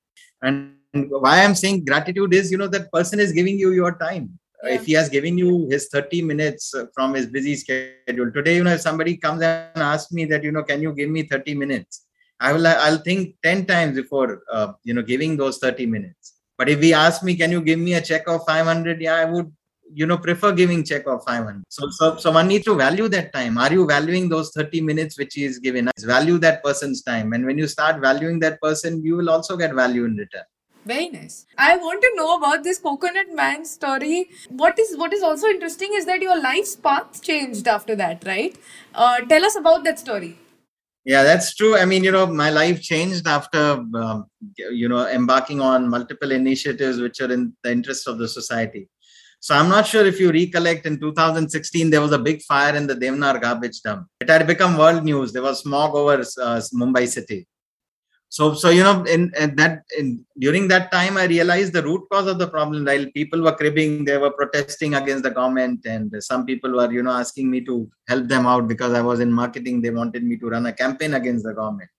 And 0.42 0.76
why 1.26 1.36
i'm 1.44 1.56
saying 1.64 1.86
gratitude 1.90 2.34
is 2.40 2.52
you 2.52 2.60
know 2.62 2.72
that 2.76 2.92
person 2.98 3.20
is 3.26 3.32
giving 3.42 3.60
you 3.66 3.72
your 3.82 3.94
time. 4.08 4.28
Yeah. 4.66 4.76
if 4.76 4.86
he 4.90 4.94
has 4.98 5.08
given 5.14 5.38
you 5.40 5.50
his 5.72 5.84
30 5.94 6.22
minutes 6.28 6.66
from 6.96 7.16
his 7.16 7.26
busy 7.34 7.54
schedule. 7.62 8.30
Today 8.36 8.54
you 8.58 8.64
know 8.66 8.76
if 8.78 8.84
somebody 8.86 9.14
comes 9.24 9.42
and 9.48 9.84
asks 9.88 10.14
me 10.18 10.24
that 10.32 10.46
you 10.46 10.54
know 10.56 10.64
can 10.70 10.82
you 10.86 10.94
give 11.00 11.10
me 11.16 11.24
30 11.24 11.56
minutes 11.64 12.06
i 12.40 12.52
will 12.54 12.68
i'll 12.68 12.98
think 12.98 13.36
10 13.44 13.66
times 13.66 13.96
before 13.96 14.42
uh, 14.52 14.74
you 14.84 14.94
know 14.94 15.02
giving 15.02 15.38
those 15.38 15.58
30 15.58 15.86
minutes 15.86 16.34
but 16.58 16.70
if 16.70 16.82
he 16.82 16.94
asks 16.94 17.24
me 17.24 17.36
can 17.36 17.52
you 17.52 17.62
give 17.62 17.80
me 17.80 17.94
a 17.96 18.02
check 18.02 18.28
of 18.28 18.46
500 18.46 19.02
yeah 19.02 19.16
i 19.16 19.26
would 19.26 19.52
you 19.94 20.06
know 20.06 20.18
prefer 20.18 20.52
giving 20.52 20.84
check 20.84 21.06
of 21.08 21.24
500 21.24 21.64
so, 21.70 21.90
so 21.90 22.18
so 22.18 22.32
one 22.32 22.48
needs 22.48 22.66
to 22.66 22.76
value 22.76 23.08
that 23.08 23.32
time 23.34 23.58
are 23.58 23.72
you 23.72 23.86
valuing 23.86 24.30
those 24.30 24.52
30 24.52 24.82
minutes 24.82 25.18
which 25.18 25.38
is 25.38 25.60
given 25.60 25.88
us? 25.88 26.04
value 26.04 26.38
that 26.38 26.64
person's 26.64 27.04
time 27.04 27.34
and 27.34 27.46
when 27.46 27.58
you 27.58 27.68
start 27.68 28.02
valuing 28.02 28.40
that 28.40 28.60
person 28.62 29.04
you 29.04 29.16
will 29.16 29.30
also 29.30 29.56
get 29.58 29.74
value 29.74 30.06
in 30.06 30.16
return 30.16 30.44
very 30.86 31.08
nice. 31.08 31.46
I 31.58 31.78
want 31.78 32.02
to 32.02 32.12
know 32.16 32.36
about 32.38 32.64
this 32.64 32.78
coconut 32.78 33.34
man 33.34 33.64
story. 33.64 34.30
What 34.50 34.78
is 34.78 34.98
what 34.98 35.14
is 35.14 35.24
also 35.24 35.48
interesting 35.48 35.92
is 35.94 36.06
that 36.06 36.22
your 36.22 36.38
life's 36.42 36.76
path 36.76 37.22
changed 37.22 37.70
after 37.70 37.96
that, 37.96 38.26
right? 38.26 38.58
Uh, 38.94 39.22
tell 39.22 39.46
us 39.46 39.56
about 39.56 39.86
that 39.86 40.00
story. 40.00 40.38
Yeah, 41.06 41.24
that's 41.24 41.54
true. 41.56 41.76
I 41.78 41.84
mean, 41.86 42.04
you 42.04 42.12
know, 42.12 42.26
my 42.28 42.50
life 42.50 42.82
changed 42.82 43.28
after 43.28 43.84
um, 43.94 44.26
you 44.56 44.88
know 44.88 45.08
embarking 45.08 45.60
on 45.60 45.90
multiple 45.90 46.32
initiatives 46.32 47.00
which 47.00 47.20
are 47.20 47.32
in 47.32 47.54
the 47.64 47.72
interest 47.72 48.08
of 48.08 48.18
the 48.18 48.28
society. 48.28 48.90
So 49.42 49.54
I'm 49.54 49.68
not 49.68 49.86
sure 49.86 50.06
if 50.06 50.22
you 50.22 50.32
recollect 50.32 50.86
in 50.86 51.02
2016 51.02 51.90
there 51.90 52.00
was 52.00 52.14
a 52.14 52.20
big 52.20 52.42
fire 52.44 52.74
in 52.78 52.88
the 52.88 52.96
Deonar 52.96 53.42
garbage 53.42 53.82
dump. 53.82 54.08
It 54.22 54.30
had 54.30 54.48
become 54.48 54.78
world 54.78 55.04
news. 55.04 55.34
There 55.34 55.42
was 55.42 55.60
smog 55.60 55.94
over 55.96 56.22
uh, 56.22 56.62
Mumbai 56.74 57.10
city 57.10 57.46
so 58.36 58.44
so 58.62 58.70
you 58.78 58.84
know 58.86 59.04
in, 59.16 59.32
in 59.42 59.56
that 59.60 59.84
in, 60.00 60.08
during 60.44 60.64
that 60.68 60.86
time 60.92 61.18
i 61.24 61.26
realized 61.34 61.72
the 61.72 61.84
root 61.88 62.04
cause 62.12 62.28
of 62.32 62.40
the 62.40 62.48
problem 62.54 62.84
while 62.90 63.06
people 63.18 63.40
were 63.46 63.56
cribbing 63.60 63.92
they 64.08 64.18
were 64.24 64.32
protesting 64.40 64.96
against 65.00 65.24
the 65.28 65.34
government 65.40 65.86
and 65.86 66.16
some 66.30 66.44
people 66.50 66.72
were 66.78 66.92
you 66.92 67.04
know 67.04 67.16
asking 67.24 67.48
me 67.54 67.60
to 67.70 67.76
help 68.12 68.26
them 68.34 68.48
out 68.52 68.68
because 68.68 68.94
i 68.94 69.02
was 69.10 69.20
in 69.20 69.32
marketing. 69.32 69.82
They 69.82 69.92
wanted 69.92 70.24
me 70.24 70.38
to 70.38 70.50
run 70.54 70.66
a 70.66 70.74
campaign 70.74 71.14
against 71.14 71.46
the 71.46 71.54
government. 71.54 71.92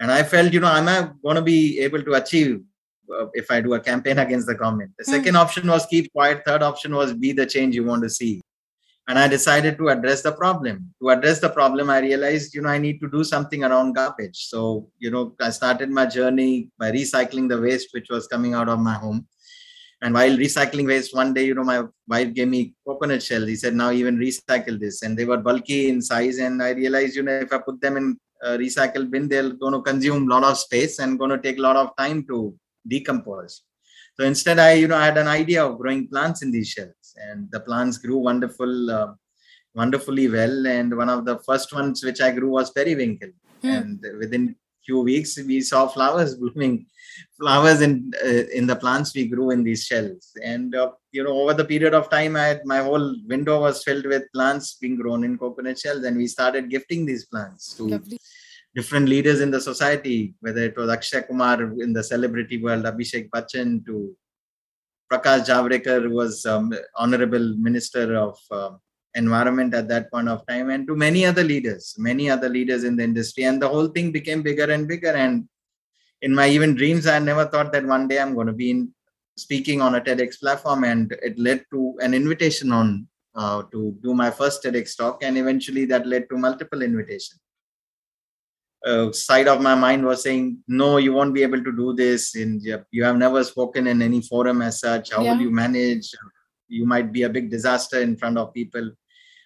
And 0.00 0.10
i 0.10 0.22
felt 0.22 0.54
you 0.54 0.60
know 0.60 0.72
am 0.78 0.88
i 0.88 1.10
going 1.24 1.36
to 1.36 1.42
be 1.42 1.80
able 1.80 2.02
to 2.08 2.14
achieve 2.14 2.62
uh, 3.16 3.26
if 3.34 3.50
i 3.50 3.60
do 3.60 3.74
a 3.74 3.80
campaign 3.80 4.18
against 4.18 4.46
the 4.46 4.54
government? 4.54 4.92
The 4.98 5.04
mm. 5.04 5.14
second 5.16 5.36
option 5.36 5.68
was 5.74 5.84
keep 5.84 6.10
quiet. 6.12 6.42
Third 6.46 6.62
option 6.62 6.94
was 6.94 7.12
be 7.12 7.32
the 7.32 7.46
change 7.54 7.74
you 7.74 7.84
want 7.84 8.02
to 8.04 8.10
see 8.18 8.40
and 9.08 9.18
i 9.18 9.26
decided 9.26 9.76
to 9.78 9.88
address 9.88 10.22
the 10.22 10.32
problem. 10.32 10.94
To 11.00 11.10
address 11.10 11.40
the 11.40 11.50
problem 11.50 11.90
i 11.90 11.98
realized 11.98 12.54
you 12.54 12.62
know 12.62 12.68
i 12.68 12.78
need 12.78 13.00
to 13.00 13.10
do 13.10 13.24
something 13.24 13.64
around 13.64 13.94
garbage. 13.94 14.46
So 14.46 14.88
you 14.98 15.10
know 15.10 15.34
i 15.40 15.50
started 15.50 15.90
my 15.90 16.06
journey 16.06 16.70
by 16.78 16.92
recycling 16.92 17.48
the 17.48 17.60
waste 17.60 17.88
which 17.92 18.08
was 18.10 18.26
coming 18.26 18.54
out 18.54 18.68
of 18.68 18.78
my 18.78 18.94
home. 18.94 19.26
And 20.04 20.14
while 20.14 20.36
recycling 20.36 20.86
waste 20.86 21.14
one 21.14 21.32
day 21.34 21.44
you 21.46 21.54
know 21.54 21.64
my 21.64 21.82
wife 22.08 22.32
gave 22.34 22.48
me 22.48 22.74
coconut 22.86 23.22
shells. 23.22 23.48
He 23.48 23.56
said 23.56 23.74
now 23.74 23.90
even 23.90 24.18
recycle 24.18 24.78
this. 24.78 25.02
And 25.02 25.16
they 25.16 25.24
were 25.24 25.38
bulky 25.38 25.88
in 25.90 26.00
size. 26.02 26.38
And 26.38 26.62
i 26.62 26.70
realized 26.70 27.16
you 27.16 27.24
know 27.24 27.38
if 27.46 27.52
i 27.52 27.58
put 27.58 27.80
them 27.80 27.96
in 27.96 28.18
a 28.44 28.58
recycle 28.64 29.08
bin 29.10 29.28
they're 29.28 29.50
going 29.50 29.72
to 29.72 29.82
consume 29.82 30.24
a 30.24 30.34
lot 30.34 30.44
of 30.44 30.58
space 30.58 30.98
and 30.98 31.18
going 31.18 31.30
to 31.30 31.38
take 31.38 31.58
a 31.58 31.62
lot 31.62 31.76
of 31.76 31.90
time 31.96 32.24
to 32.28 32.54
decompose. 32.86 33.62
So 34.16 34.24
instead 34.24 34.58
i 34.58 34.72
you 34.74 34.88
know 34.88 34.96
i 34.96 35.06
had 35.06 35.18
an 35.18 35.28
idea 35.28 35.64
of 35.64 35.78
growing 35.78 36.06
plants 36.06 36.42
in 36.42 36.50
these 36.52 36.68
shells 36.68 37.01
and 37.16 37.50
the 37.50 37.60
plants 37.60 37.98
grew 37.98 38.18
wonderful 38.18 38.90
uh, 38.90 39.12
wonderfully 39.74 40.28
well 40.28 40.66
and 40.66 40.96
one 40.96 41.08
of 41.08 41.24
the 41.24 41.38
first 41.40 41.72
ones 41.72 42.04
which 42.04 42.20
i 42.20 42.30
grew 42.30 42.50
was 42.50 42.70
periwinkle 42.70 43.32
hmm. 43.62 43.68
and 43.68 44.06
within 44.18 44.54
few 44.84 45.00
weeks 45.00 45.38
we 45.46 45.60
saw 45.60 45.86
flowers 45.86 46.34
blooming 46.40 46.86
flowers 47.38 47.80
in 47.86 48.12
uh, 48.24 48.44
in 48.58 48.66
the 48.66 48.76
plants 48.76 49.14
we 49.14 49.26
grew 49.32 49.50
in 49.50 49.62
these 49.62 49.84
shells 49.84 50.32
and 50.42 50.74
uh, 50.74 50.90
you 51.12 51.22
know 51.24 51.36
over 51.42 51.54
the 51.54 51.64
period 51.64 51.94
of 51.94 52.10
time 52.10 52.36
i 52.36 52.46
had 52.50 52.62
my 52.64 52.80
whole 52.88 53.08
window 53.26 53.60
was 53.60 53.82
filled 53.84 54.06
with 54.06 54.32
plants 54.34 54.76
being 54.80 54.96
grown 54.96 55.24
in 55.24 55.38
coconut 55.38 55.78
shells 55.78 56.04
and 56.04 56.16
we 56.16 56.26
started 56.26 56.70
gifting 56.70 57.04
these 57.06 57.26
plants 57.26 57.74
to 57.74 57.84
Lovely. 57.84 58.18
different 58.74 59.08
leaders 59.08 59.40
in 59.40 59.50
the 59.50 59.60
society 59.60 60.34
whether 60.40 60.62
it 60.70 60.76
was 60.76 60.90
akshay 60.96 61.22
kumar 61.22 61.58
in 61.86 61.92
the 61.92 62.04
celebrity 62.12 62.58
world 62.66 62.84
abhishek 62.92 63.28
bachchan 63.34 63.84
to 63.86 63.96
Prakash 65.12 65.44
Javadekar 65.46 66.10
was 66.10 66.46
um, 66.46 66.72
honorable 66.96 67.54
minister 67.58 68.16
of 68.16 68.38
uh, 68.50 68.70
environment 69.14 69.74
at 69.74 69.86
that 69.88 70.10
point 70.10 70.26
of 70.26 70.46
time 70.46 70.70
and 70.70 70.86
to 70.86 70.96
many 70.96 71.26
other 71.26 71.44
leaders 71.44 71.94
many 71.98 72.30
other 72.30 72.48
leaders 72.48 72.82
in 72.84 72.96
the 72.96 73.04
industry. 73.04 73.44
And 73.44 73.60
the 73.60 73.68
whole 73.68 73.88
thing 73.88 74.10
became 74.10 74.40
bigger 74.40 74.70
and 74.70 74.88
bigger. 74.88 75.12
And 75.12 75.46
in 76.22 76.34
my 76.34 76.48
even 76.48 76.74
dreams 76.74 77.06
i 77.06 77.18
never 77.18 77.44
thought 77.44 77.72
that 77.72 77.84
one 77.84 78.08
day 78.08 78.18
i'm 78.20 78.34
going 78.34 78.46
to 78.46 78.54
be 78.54 78.70
in, 78.70 78.94
speaking 79.36 79.82
on 79.82 79.96
a 79.96 80.00
tedx 80.00 80.40
platform. 80.40 80.84
And 80.84 81.12
it 81.22 81.38
led 81.38 81.64
to 81.72 81.94
an 82.00 82.14
invitation 82.14 82.72
on 82.72 83.06
uh, 83.34 83.64
to 83.72 83.94
do 84.02 84.14
my 84.14 84.30
first 84.30 84.62
tedx 84.64 84.96
talk. 84.96 85.22
And 85.22 85.36
eventually 85.36 85.84
that 85.86 86.06
led 86.06 86.30
to 86.30 86.38
multiple 86.38 86.80
invitations 86.80 87.40
uh, 88.84 89.12
side 89.12 89.48
of 89.48 89.60
my 89.60 89.74
mind 89.74 90.04
was 90.04 90.22
saying, 90.22 90.58
no, 90.66 90.96
you 90.96 91.12
won't 91.12 91.34
be 91.34 91.42
able 91.42 91.62
to 91.62 91.72
do 91.72 91.92
this. 91.94 92.34
And 92.34 92.62
you 92.90 93.04
have 93.04 93.16
never 93.16 93.44
spoken 93.44 93.86
in 93.86 94.02
any 94.02 94.20
forum 94.20 94.62
as 94.62 94.80
such. 94.80 95.12
How 95.12 95.22
yeah. 95.22 95.32
will 95.32 95.42
you 95.42 95.50
manage? 95.50 96.10
You 96.68 96.86
might 96.86 97.12
be 97.12 97.22
a 97.22 97.28
big 97.28 97.50
disaster 97.50 98.00
in 98.00 98.16
front 98.16 98.38
of 98.38 98.54
people. 98.54 98.90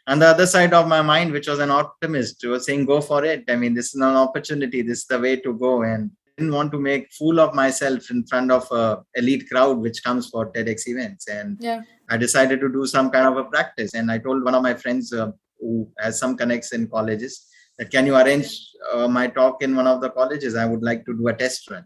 And 0.07 0.23
the 0.23 0.27
other 0.27 0.47
side 0.47 0.73
of 0.73 0.87
my 0.87 1.03
mind, 1.03 1.33
which 1.33 1.49
was 1.49 1.59
an 1.59 1.71
optimist, 1.71 2.45
was 2.47 2.65
saying, 2.65 2.87
go 2.87 3.01
for 3.01 3.25
it. 3.25 3.45
I 3.49 3.57
mean, 3.57 3.75
this 3.75 3.87
is 3.87 4.01
an 4.01 4.05
opportunity. 4.05 4.83
This 4.83 4.99
is 4.99 5.07
the 5.07 5.19
way 5.19 5.37
to 5.37 5.53
go. 5.53 5.83
And 5.83 6.13
didn't 6.37 6.53
want 6.53 6.71
to 6.71 6.79
make 6.79 7.13
fool 7.13 7.41
of 7.41 7.55
myself 7.55 8.11
in 8.11 8.25
front 8.27 8.51
of 8.51 8.71
a 8.71 9.03
elite 9.15 9.49
crowd 9.51 9.79
which 9.79 10.05
comes 10.05 10.29
for 10.29 10.53
TEDx 10.53 10.87
events. 10.87 11.29
And 11.29 11.57
yeah. 11.61 11.81
I 12.11 12.17
decided 12.19 12.61
to 12.61 12.69
do 12.69 12.87
some 12.87 13.11
kind 13.11 13.27
of 13.27 13.37
a 13.39 13.45
practice. 13.45 13.95
And 13.95 14.11
I 14.11 14.19
told 14.19 14.45
one 14.45 14.55
of 14.55 14.63
my 14.63 14.75
friends 14.75 15.13
uh, 15.13 15.33
who 15.59 15.91
has 15.99 16.19
some 16.19 16.37
connects 16.37 16.73
in 16.73 16.89
colleges, 16.89 17.47
that 17.79 17.91
can 17.91 18.07
you 18.07 18.17
arrange 18.17 18.71
uh, 18.93 19.09
my 19.09 19.27
talk 19.27 19.63
in 19.63 19.77
one 19.77 19.87
of 19.87 20.01
the 20.01 20.11
colleges? 20.11 20.55
I 20.55 20.67
would 20.67 20.83
like 20.83 21.05
to 21.07 21.17
do 21.17 21.29
a 21.29 21.35
test 21.35 21.71
run. 21.71 21.85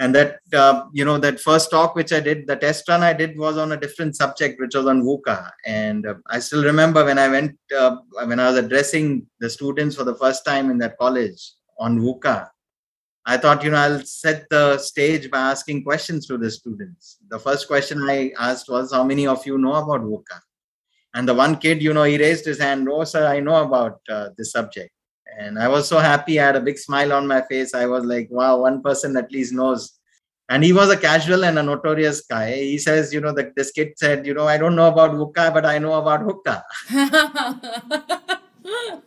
And 0.00 0.14
that 0.14 0.38
uh, 0.52 0.84
you 0.92 1.04
know 1.04 1.18
that 1.18 1.40
first 1.40 1.72
talk 1.72 1.96
which 1.96 2.12
i 2.12 2.20
did 2.20 2.46
the 2.46 2.54
test 2.54 2.88
run 2.88 3.02
i 3.02 3.12
did 3.12 3.36
was 3.36 3.58
on 3.58 3.72
a 3.72 3.76
different 3.76 4.14
subject 4.14 4.60
which 4.60 4.76
was 4.76 4.86
on 4.86 5.02
VUCA. 5.02 5.50
And 5.66 6.06
uh, 6.06 6.14
i 6.28 6.38
still 6.38 6.62
remember 6.62 7.04
when 7.04 7.18
i 7.18 7.26
went 7.28 7.58
uh, 7.76 7.96
when 8.24 8.38
i 8.38 8.48
was 8.48 8.58
addressing 8.58 9.26
the 9.40 9.50
students 9.50 9.96
for 9.96 10.04
the 10.04 10.14
first 10.14 10.44
time 10.44 10.70
in 10.70 10.78
that 10.78 10.96
college 10.98 11.52
on 11.80 11.98
VUCA 11.98 12.48
i 13.26 13.36
thought 13.36 13.64
you 13.64 13.70
know 13.70 13.78
i'll 13.78 14.04
set 14.04 14.48
the 14.50 14.78
stage 14.78 15.28
by 15.32 15.40
asking 15.40 15.82
questions 15.82 16.28
to 16.28 16.38
the 16.38 16.50
students. 16.50 17.18
The 17.28 17.40
first 17.40 17.66
question 17.66 18.08
i 18.08 18.30
asked 18.38 18.68
was 18.68 18.92
how 18.92 19.02
many 19.02 19.26
of 19.26 19.44
you 19.46 19.58
know 19.58 19.74
about 19.74 20.02
VUCA? 20.02 20.38
And 21.14 21.28
the 21.28 21.34
one 21.34 21.56
kid 21.56 21.82
you 21.82 21.92
know 21.92 22.04
he 22.04 22.18
raised 22.18 22.44
his 22.44 22.60
hand 22.60 22.88
oh 22.88 23.02
sir 23.02 23.26
i 23.26 23.40
know 23.40 23.64
about 23.64 23.98
uh, 24.08 24.28
this 24.38 24.52
subject 24.52 24.92
and 25.36 25.58
i 25.58 25.68
was 25.68 25.88
so 25.88 25.98
happy. 25.98 26.40
I 26.40 26.46
had 26.46 26.56
a 26.56 26.60
big 26.60 26.78
smile 26.78 27.12
on 27.12 27.26
my 27.26 27.42
face. 27.42 27.74
I 27.74 27.86
was 27.86 28.04
like 28.04 28.28
wow 28.30 28.58
one 28.58 28.82
person 28.82 29.16
at 29.16 29.30
least 29.32 29.52
knows. 29.52 29.94
And 30.50 30.64
he 30.64 30.72
was 30.72 30.90
a 30.90 30.96
casual 30.96 31.44
and 31.44 31.58
a 31.58 31.62
notorious 31.62 32.22
guy. 32.22 32.54
He 32.54 32.78
says 32.78 33.12
you 33.12 33.20
know 33.20 33.34
that 33.34 33.54
this 33.54 33.70
kid 33.70 33.92
said 33.96 34.26
you 34.26 34.34
know 34.34 34.46
i 34.46 34.56
don't 34.56 34.76
know 34.76 34.88
about 34.88 35.12
VUCA 35.12 35.52
but 35.52 35.66
i 35.66 35.78
know 35.78 35.94
about 35.94 36.22
hookah. 36.22 36.64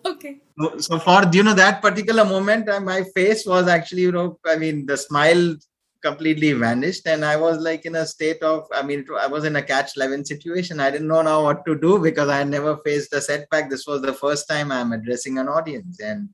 Okay. 0.06 0.42
So, 0.60 0.78
so, 0.80 1.00
for 1.00 1.30
you 1.32 1.44
know 1.44 1.54
that 1.54 1.82
particular 1.82 2.26
moment 2.26 2.70
uh, 2.70 2.80
my 2.80 3.04
face 3.16 3.46
was 3.46 3.68
actually 3.68 4.02
you 4.04 4.12
know 4.12 4.40
i 4.46 4.56
mean 4.56 4.86
the 4.86 4.98
smile 4.98 5.56
completely 6.02 6.52
vanished. 6.54 7.08
And 7.08 7.24
i 7.24 7.36
was 7.36 7.58
like 7.60 7.86
in 7.86 7.96
a 7.96 8.06
state 8.06 8.42
of 8.42 8.68
i 8.74 8.82
mean 8.82 9.06
i 9.20 9.28
was 9.28 9.46
in 9.46 9.56
a 9.56 9.62
catch 9.62 9.96
11 9.96 10.26
situation. 10.26 10.80
I 10.80 10.92
didn't 10.92 11.08
know 11.08 11.22
now 11.22 11.44
what 11.44 11.66
to 11.66 11.78
do 11.78 12.00
because 12.00 12.30
i 12.30 12.38
had 12.38 12.50
never 12.50 12.78
faced 12.78 13.14
a 13.14 13.22
setback. 13.22 13.70
This 13.70 13.88
was 13.88 14.02
the 14.02 14.14
first 14.14 14.48
time 14.48 14.72
i'm 14.72 14.94
addressing 14.94 15.38
an 15.38 15.48
audience. 15.48 16.00
And 16.00 16.30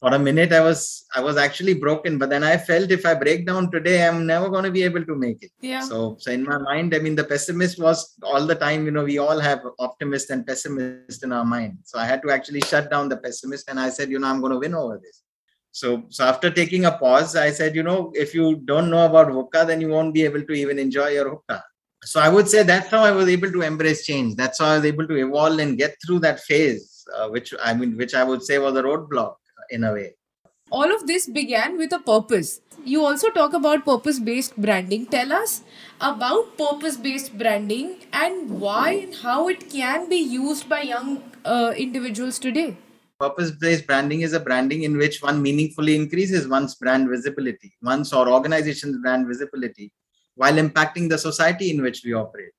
for 0.00 0.12
a 0.12 0.18
minute 0.18 0.52
i 0.52 0.60
was 0.60 1.06
i 1.14 1.20
was 1.20 1.36
actually 1.36 1.74
broken. 1.74 2.18
But 2.18 2.30
then 2.30 2.44
i 2.44 2.56
felt 2.56 2.90
if 2.90 3.06
i 3.06 3.14
break 3.14 3.46
down 3.46 3.70
today 3.70 4.06
i'm 4.06 4.26
never 4.26 4.48
going 4.48 4.64
to 4.64 4.70
be 4.70 4.82
able 4.82 5.04
to 5.04 5.14
make 5.14 5.42
it. 5.42 5.52
Yeah. 5.60 5.80
So 5.80 6.16
so 6.18 6.30
in 6.30 6.44
my 6.44 6.58
mind 6.58 6.94
i 6.94 6.98
mean 6.98 7.14
the 7.14 7.24
pessimist 7.24 7.78
was 7.78 8.14
all 8.22 8.46
the 8.46 8.60
time 8.66 8.84
you 8.84 8.90
know 8.90 9.04
we 9.04 9.18
all 9.18 9.40
have 9.40 9.62
optimist 9.78 10.30
and 10.30 10.46
pessimist 10.46 11.22
in 11.24 11.32
our 11.32 11.44
mind. 11.44 11.78
So 11.84 11.98
i 11.98 12.06
had 12.06 12.22
to 12.22 12.30
actually 12.30 12.62
shut 12.62 12.90
down 12.90 13.08
the 13.08 13.16
pessimist. 13.16 13.70
And 13.70 13.80
i 13.80 13.90
said 13.90 14.10
you 14.10 14.18
know 14.18 14.28
i'm 14.28 14.40
going 14.40 14.52
to 14.52 14.58
win 14.58 14.74
over 14.74 14.98
this 14.98 15.22
So, 15.76 16.04
so 16.08 16.24
after 16.24 16.50
taking 16.50 16.86
a 16.86 16.92
pause, 16.92 17.36
I 17.36 17.50
said, 17.50 17.74
you 17.74 17.82
know, 17.82 18.10
if 18.14 18.34
you 18.34 18.56
don't 18.64 18.88
know 18.88 19.04
about 19.04 19.30
hookah, 19.30 19.66
then 19.66 19.78
you 19.82 19.88
won't 19.88 20.14
be 20.14 20.22
able 20.22 20.42
to 20.42 20.52
even 20.54 20.78
enjoy 20.78 21.08
your 21.08 21.28
hookah. 21.28 21.62
So 22.02 22.18
I 22.18 22.30
would 22.30 22.48
say 22.48 22.62
that's 22.62 22.88
how 22.88 23.04
I 23.04 23.10
was 23.10 23.28
able 23.28 23.52
to 23.52 23.60
embrace 23.60 24.06
change. 24.06 24.36
That's 24.36 24.58
how 24.58 24.68
I 24.68 24.76
was 24.76 24.86
able 24.86 25.06
to 25.06 25.16
evolve 25.16 25.58
and 25.58 25.76
get 25.76 25.96
through 26.06 26.20
that 26.20 26.40
phase, 26.40 27.04
uh, 27.14 27.28
which 27.28 27.52
I 27.62 27.74
mean, 27.74 27.94
which 27.98 28.14
I 28.14 28.24
would 28.24 28.42
say 28.42 28.56
was 28.58 28.74
a 28.74 28.82
roadblock 28.82 29.34
in 29.68 29.84
a 29.84 29.92
way. 29.92 30.14
All 30.70 30.94
of 30.94 31.06
this 31.06 31.26
began 31.26 31.76
with 31.76 31.92
a 31.92 31.98
purpose. 31.98 32.62
You 32.82 33.04
also 33.04 33.28
talk 33.28 33.52
about 33.52 33.84
purpose 33.84 34.18
based 34.18 34.56
branding. 34.56 35.04
Tell 35.04 35.30
us 35.30 35.62
about 36.00 36.56
purpose 36.56 36.96
based 36.96 37.36
branding 37.36 37.96
and 38.14 38.60
why 38.62 38.92
and 38.92 39.14
how 39.16 39.48
it 39.48 39.68
can 39.68 40.08
be 40.08 40.16
used 40.16 40.70
by 40.70 40.80
young 40.94 41.22
uh, 41.44 41.74
individuals 41.76 42.38
today. 42.38 42.78
Purpose 43.18 43.50
based 43.50 43.86
branding 43.86 44.20
is 44.20 44.34
a 44.34 44.40
branding 44.40 44.82
in 44.82 44.96
which 44.96 45.22
one 45.22 45.40
meaningfully 45.40 45.96
increases 45.96 46.46
one's 46.46 46.74
brand 46.74 47.08
visibility, 47.08 47.74
one's 47.82 48.12
or 48.12 48.28
organization's 48.28 48.98
brand 48.98 49.26
visibility, 49.26 49.90
while 50.34 50.54
impacting 50.54 51.08
the 51.08 51.16
society 51.16 51.70
in 51.70 51.80
which 51.80 52.02
we 52.04 52.12
operate. 52.12 52.52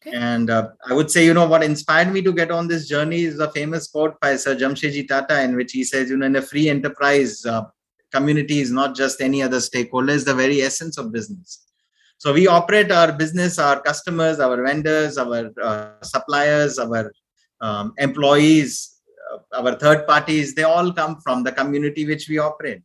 Okay. 0.00 0.16
And 0.16 0.50
uh, 0.50 0.68
I 0.86 0.92
would 0.92 1.10
say, 1.10 1.24
you 1.24 1.34
know, 1.34 1.48
what 1.48 1.64
inspired 1.64 2.12
me 2.12 2.22
to 2.22 2.32
get 2.32 2.50
on 2.50 2.68
this 2.68 2.86
journey 2.86 3.22
is 3.22 3.40
a 3.40 3.50
famous 3.50 3.88
quote 3.88 4.20
by 4.20 4.36
Sir 4.36 4.54
Jamshedji 4.54 5.08
Tata, 5.08 5.42
in 5.42 5.56
which 5.56 5.72
he 5.72 5.82
says, 5.84 6.10
you 6.10 6.16
know, 6.16 6.26
in 6.26 6.36
a 6.36 6.42
free 6.42 6.68
enterprise, 6.68 7.44
uh, 7.46 7.64
community 8.12 8.60
is 8.60 8.70
not 8.70 8.94
just 8.94 9.20
any 9.20 9.42
other 9.42 9.60
stakeholder, 9.60 10.12
it's 10.12 10.24
the 10.24 10.34
very 10.34 10.62
essence 10.62 10.98
of 10.98 11.12
business. 11.12 11.64
So 12.18 12.32
we 12.32 12.46
operate 12.46 12.90
our 12.90 13.12
business, 13.12 13.58
our 13.58 13.80
customers, 13.80 14.40
our 14.40 14.62
vendors, 14.62 15.18
our 15.18 15.50
uh, 15.62 16.02
suppliers, 16.02 16.78
our 16.78 17.12
um, 17.60 17.94
employees, 17.98 18.97
Uh, 19.32 19.62
our 19.62 19.74
third 19.74 20.06
parties, 20.06 20.54
they 20.54 20.62
all 20.62 20.92
come 20.92 21.20
from 21.20 21.42
the 21.42 21.52
community 21.52 22.06
which 22.06 22.28
we 22.28 22.38
operate. 22.38 22.82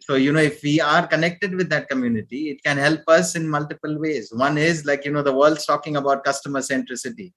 So, 0.00 0.14
you 0.14 0.32
know, 0.32 0.40
if 0.40 0.62
we 0.62 0.80
are 0.80 1.06
connected 1.06 1.54
with 1.54 1.68
that 1.70 1.88
community, 1.88 2.50
it 2.50 2.62
can 2.62 2.78
help 2.78 3.00
us 3.08 3.34
in 3.34 3.48
multiple 3.48 3.98
ways. 3.98 4.32
One 4.32 4.56
is 4.56 4.84
like, 4.84 5.04
you 5.04 5.12
know, 5.12 5.22
the 5.22 5.34
world's 5.34 5.66
talking 5.66 5.96
about 5.96 6.24
customer 6.24 6.60
centricity. 6.60 7.32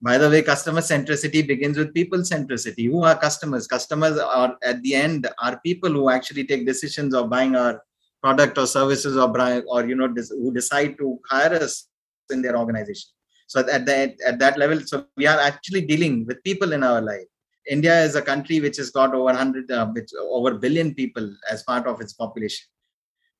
By 0.00 0.16
the 0.16 0.30
way, 0.30 0.42
customer 0.42 0.80
centricity 0.80 1.44
begins 1.44 1.76
with 1.76 1.92
people 1.92 2.20
centricity. 2.20 2.86
Who 2.86 3.02
are 3.02 3.18
customers? 3.18 3.66
Customers 3.66 4.16
are 4.16 4.56
at 4.62 4.80
the 4.82 4.94
end 4.94 5.26
are 5.42 5.60
people 5.64 5.90
who 5.90 6.08
actually 6.08 6.44
take 6.44 6.66
decisions 6.66 7.14
of 7.14 7.30
buying 7.30 7.56
our 7.56 7.82
product 8.22 8.58
or 8.58 8.66
services 8.66 9.16
or 9.16 9.28
or 9.66 9.86
you 9.86 9.96
know 9.96 10.12
who 10.30 10.52
decide 10.54 10.96
to 10.98 11.18
hire 11.28 11.54
us 11.54 11.88
in 12.30 12.42
their 12.42 12.56
organization. 12.56 13.10
So 13.48 13.60
at 13.60 13.86
that 13.86 14.20
at 14.24 14.38
that 14.38 14.56
level, 14.56 14.80
so 14.80 15.06
we 15.16 15.26
are 15.26 15.40
actually 15.40 15.80
dealing 15.80 16.26
with 16.26 16.44
people 16.44 16.72
in 16.72 16.84
our 16.84 17.00
life. 17.00 17.26
India 17.68 18.02
is 18.02 18.14
a 18.14 18.22
country 18.22 18.60
which 18.60 18.76
has 18.78 18.90
got 18.90 19.14
over 19.14 19.24
100, 19.24 19.70
uh, 19.70 19.86
which, 19.88 20.10
over 20.20 20.54
billion 20.54 20.94
people 20.94 21.34
as 21.50 21.62
part 21.62 21.86
of 21.86 22.00
its 22.00 22.12
population. 22.12 22.66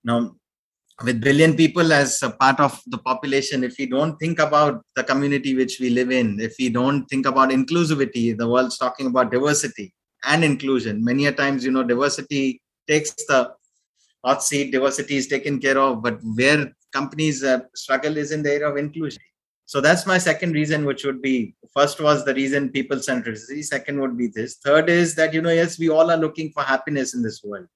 Now, 0.05 0.37
with 1.05 1.21
billion 1.21 1.55
people 1.55 1.93
as 1.93 2.23
a 2.23 2.31
part 2.31 2.59
of 2.61 2.81
the 2.87 2.99
population, 2.99 3.63
if 3.63 3.77
we 3.79 3.87
don't 3.87 4.17
think 4.19 4.39
about 4.39 4.83
the 4.97 5.05
community 5.05 5.55
which 5.55 5.79
we 5.81 5.91
live 5.91 6.11
in, 6.11 6.41
if 6.41 6.55
we 6.59 6.69
don't 6.69 7.07
think 7.07 7.27
about 7.27 7.51
inclusivity, 7.51 8.37
the 8.37 8.49
world's 8.49 8.79
talking 8.79 9.07
about 9.07 9.31
diversity 9.31 9.95
and 10.25 10.45
inclusion. 10.45 11.05
Many 11.05 11.27
a 11.27 11.33
times, 11.33 11.65
you 11.65 11.71
know, 11.71 11.85
diversity 11.85 12.61
takes 12.89 13.13
the 13.27 13.53
hot 14.25 14.43
seat, 14.43 14.73
diversity 14.73 15.17
is 15.17 15.29
taken 15.29 15.61
care 15.61 15.79
of, 15.79 16.03
but 16.03 16.19
where 16.35 16.73
companies 16.93 17.45
uh, 17.45 17.61
struggle 17.75 18.17
is 18.17 18.33
in 18.33 18.43
the 18.43 18.53
area 18.53 18.69
of 18.69 18.77
inclusion. 18.77 19.23
So 19.69 19.81
that's 19.83 20.07
my 20.07 20.17
second 20.17 20.53
reason, 20.53 20.87
which 20.87 21.05
would 21.05 21.21
be 21.21 21.55
first 21.77 22.01
was 22.01 22.25
the 22.25 22.35
reason 22.35 22.71
people 22.71 22.97
centricity. 22.99 23.63
Second 23.63 24.01
would 24.01 24.17
be 24.17 24.29
this. 24.29 24.57
Third 24.65 24.89
is 24.89 25.15
that, 25.17 25.35
you 25.35 25.43
know, 25.43 25.51
yes, 25.61 25.79
we 25.79 25.91
all 25.91 26.11
are 26.11 26.17
looking 26.17 26.51
for 26.53 26.63
happiness 26.63 27.15
in 27.15 27.23
this 27.23 27.43
world 27.45 27.69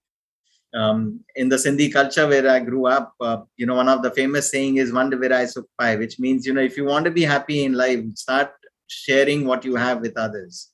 um, 0.74 1.20
in 1.36 1.48
the 1.48 1.56
Sindhi 1.56 1.92
culture 1.92 2.26
where 2.26 2.48
I 2.48 2.60
grew 2.60 2.86
up, 2.86 3.12
uh, 3.20 3.38
you 3.56 3.66
know, 3.66 3.74
one 3.74 3.88
of 3.88 4.02
the 4.02 4.10
famous 4.10 4.50
saying 4.50 4.76
is 4.76 4.90
"Vand 4.90 5.12
virai 5.12 5.44
sukh 5.44 5.66
pai," 5.78 5.96
which 5.96 6.18
means 6.18 6.46
you 6.46 6.54
know, 6.54 6.62
if 6.62 6.76
you 6.76 6.84
want 6.84 7.04
to 7.04 7.10
be 7.10 7.22
happy 7.22 7.64
in 7.64 7.74
life, 7.74 8.00
start 8.14 8.52
sharing 8.86 9.46
what 9.46 9.64
you 9.64 9.76
have 9.76 10.00
with 10.00 10.16
others. 10.16 10.70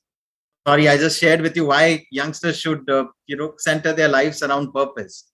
Sorry, 0.67 0.87
I 0.87 0.97
just 0.97 1.19
shared 1.19 1.41
with 1.41 1.55
you 1.55 1.65
why 1.65 2.05
youngsters 2.11 2.59
should, 2.59 2.89
uh, 2.89 3.05
you 3.27 3.35
know, 3.35 3.53
center 3.57 3.93
their 3.93 4.07
lives 4.09 4.43
around 4.43 4.73
purpose. 4.73 5.31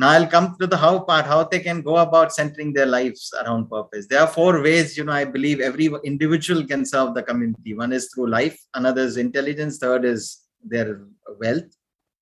Now 0.00 0.10
I'll 0.10 0.28
come 0.28 0.56
to 0.60 0.66
the 0.66 0.76
how 0.76 1.00
part, 1.00 1.26
how 1.26 1.42
they 1.44 1.58
can 1.60 1.82
go 1.82 1.96
about 1.96 2.32
centering 2.32 2.72
their 2.72 2.86
lives 2.86 3.34
around 3.42 3.68
purpose. 3.68 4.06
There 4.06 4.20
are 4.20 4.28
four 4.28 4.62
ways, 4.62 4.96
you 4.96 5.04
know, 5.04 5.12
I 5.12 5.24
believe 5.24 5.60
every 5.60 5.90
individual 6.04 6.64
can 6.64 6.84
serve 6.86 7.14
the 7.14 7.22
community. 7.22 7.74
One 7.74 7.92
is 7.92 8.08
through 8.14 8.28
life, 8.30 8.58
another 8.74 9.02
is 9.02 9.16
intelligence, 9.16 9.78
third 9.78 10.04
is 10.04 10.44
their 10.64 11.00
wealth, 11.40 11.70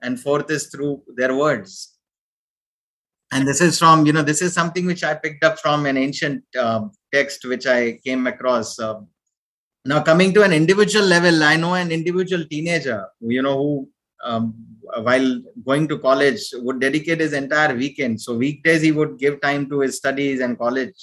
and 0.01 0.19
fourth 0.19 0.51
is 0.51 0.69
through 0.69 1.03
their 1.17 1.37
words 1.37 1.97
and 3.33 3.47
this 3.47 3.61
is 3.61 3.79
from 3.79 4.07
you 4.07 4.13
know 4.13 4.23
this 4.23 4.43
is 4.43 4.53
something 4.53 4.87
which 4.87 5.03
i 5.05 5.15
picked 5.15 5.45
up 5.45 5.59
from 5.59 5.87
an 5.87 5.97
ancient 5.97 6.43
uh, 6.59 6.83
text 7.13 7.45
which 7.45 7.67
i 7.67 7.99
came 8.05 8.27
across 8.27 8.79
uh, 8.79 9.01
now 9.85 10.03
coming 10.03 10.33
to 10.33 10.43
an 10.43 10.53
individual 10.53 11.05
level 11.05 11.43
i 11.43 11.57
know 11.57 11.75
an 11.75 11.91
individual 11.91 12.45
teenager 12.53 13.01
you 13.21 13.43
know 13.43 13.57
who 13.57 13.89
um, 14.25 14.55
while 15.03 15.43
going 15.65 15.89
to 15.89 15.99
college 15.99 16.43
would 16.55 16.81
dedicate 16.81 17.21
his 17.21 17.33
entire 17.33 17.75
weekend. 17.75 18.21
So 18.21 18.35
weekdays 18.37 18.83
he 18.83 18.93
would 18.93 19.19
give 19.19 19.41
time 19.41 19.69
to 19.71 19.81
his 19.81 19.97
studies 19.97 20.41
and 20.41 20.59
college. 20.59 20.95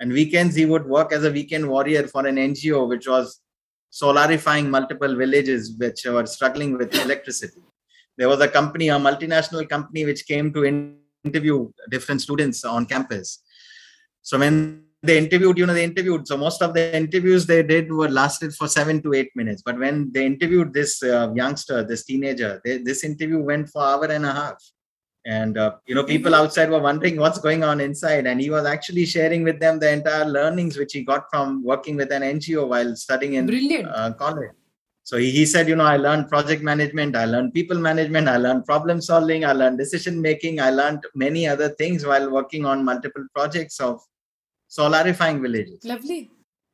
And 0.00 0.12
weekends 0.12 0.54
he 0.54 0.66
would 0.66 0.86
work 0.86 1.12
as 1.12 1.24
a 1.24 1.30
weekend 1.30 1.68
warrior 1.68 2.06
for 2.08 2.26
an 2.26 2.36
ngo 2.36 2.88
which 2.88 3.06
was 3.06 3.40
solarifying 3.92 4.68
multiple 4.68 5.14
villages 5.14 5.72
which 5.78 6.04
were 6.04 6.26
struggling 6.26 6.76
with 6.76 6.94
electricity. 6.94 7.60
There 8.16 8.28
was 8.28 8.40
a 8.40 8.48
company, 8.48 8.88
a 8.88 8.94
multinational 8.94 9.68
company, 9.68 10.04
which 10.04 10.26
came 10.26 10.52
to 10.52 10.64
interview 11.24 11.70
different 11.90 12.20
students 12.20 12.64
on 12.64 12.86
campus. 12.86 13.42
So 14.22 14.38
when 14.38 14.83
they 15.04 15.18
interviewed, 15.18 15.58
you 15.58 15.66
know, 15.66 15.74
they 15.74 15.84
interviewed. 15.84 16.26
So 16.26 16.36
most 16.36 16.62
of 16.62 16.74
the 16.74 16.96
interviews 16.96 17.46
they 17.46 17.62
did 17.62 17.92
were 17.92 18.08
lasted 18.08 18.54
for 18.54 18.68
seven 18.68 19.02
to 19.02 19.14
eight 19.14 19.30
minutes. 19.34 19.62
But 19.62 19.78
when 19.78 20.10
they 20.12 20.24
interviewed 20.26 20.72
this 20.72 21.02
uh, 21.02 21.32
youngster, 21.34 21.84
this 21.84 22.04
teenager, 22.04 22.60
they, 22.64 22.78
this 22.78 23.04
interview 23.04 23.40
went 23.40 23.68
for 23.68 23.82
hour 23.82 24.06
and 24.06 24.24
a 24.24 24.32
half. 24.32 24.62
And 25.26 25.56
uh, 25.56 25.76
you 25.86 25.94
know, 25.94 26.04
people 26.04 26.34
outside 26.34 26.70
were 26.70 26.80
wondering 26.80 27.16
what's 27.16 27.38
going 27.38 27.64
on 27.64 27.80
inside, 27.80 28.26
and 28.26 28.38
he 28.38 28.50
was 28.50 28.66
actually 28.66 29.06
sharing 29.06 29.42
with 29.42 29.58
them 29.58 29.78
the 29.78 29.90
entire 29.90 30.26
learnings 30.26 30.76
which 30.76 30.92
he 30.92 31.02
got 31.02 31.24
from 31.30 31.64
working 31.64 31.96
with 31.96 32.12
an 32.12 32.20
NGO 32.20 32.68
while 32.68 32.94
studying 32.94 33.34
in 33.34 33.46
Brilliant. 33.46 33.88
uh, 33.88 34.12
college. 34.12 34.50
So 35.02 35.18
he, 35.18 35.30
he 35.30 35.46
said, 35.46 35.68
you 35.68 35.76
know, 35.76 35.84
I 35.84 35.96
learned 35.98 36.28
project 36.28 36.62
management, 36.62 37.14
I 37.16 37.24
learned 37.26 37.54
people 37.54 37.78
management, 37.78 38.28
I 38.28 38.38
learned 38.38 38.64
problem 38.64 39.00
solving, 39.00 39.44
I 39.44 39.52
learned 39.52 39.78
decision 39.78 40.20
making, 40.20 40.60
I 40.60 40.70
learned 40.70 41.04
many 41.14 41.46
other 41.46 41.70
things 41.70 42.04
while 42.06 42.30
working 42.30 42.64
on 42.66 42.84
multiple 42.84 43.26
projects 43.34 43.80
of 43.80 44.00
solarifying 44.76 45.40
villages. 45.40 45.84
Lovely. 45.84 46.30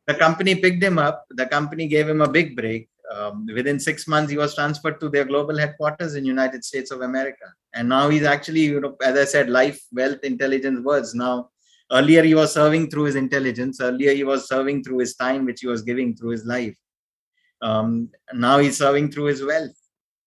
The 0.07 0.15
company 0.15 0.55
picked 0.55 0.83
him 0.83 0.99
up. 0.99 1.27
The 1.31 1.47
company 1.47 1.87
gave 1.87 2.09
him 2.09 2.21
a 2.21 2.29
big 2.29 2.57
break. 2.57 2.89
Um, 3.15 3.47
within 3.55 3.81
six 3.81 4.07
months, 4.07 4.31
he 4.31 4.39
was 4.39 4.55
transferred 4.55 5.01
to 5.01 5.09
their 5.09 5.25
global 5.25 5.59
headquarters 5.59 6.15
in 6.15 6.25
United 6.25 6.65
States 6.65 6.91
of 6.91 7.01
America. 7.01 7.47
And 7.75 7.89
now 7.89 8.09
he's 8.09 8.23
actually, 8.23 8.61
you 8.61 8.81
know, 8.81 8.97
as 9.03 9.19
I 9.19 9.25
said, 9.25 9.51
life, 9.51 9.81
wealth, 9.93 10.21
intelligence 10.23 10.81
words. 10.85 11.15
Now, 11.15 11.51
earlier 11.91 12.23
he 12.23 12.35
was 12.35 12.55
serving 12.55 12.91
through 12.91 13.05
his 13.05 13.17
intelligence. 13.17 13.81
Earlier 13.81 14.15
he 14.15 14.25
was 14.25 14.49
serving 14.49 14.85
through 14.85 14.99
his 14.99 15.17
time, 15.17 15.45
which 15.45 15.61
he 15.61 15.67
was 15.67 15.83
giving 15.83 16.17
through 16.17 16.31
his 16.31 16.45
life 16.45 16.77
um, 17.63 18.11
now 18.33 18.59
he's 18.59 18.79
serving 18.79 19.11
through 19.11 19.25
his 19.25 19.45
wealth 19.45 19.77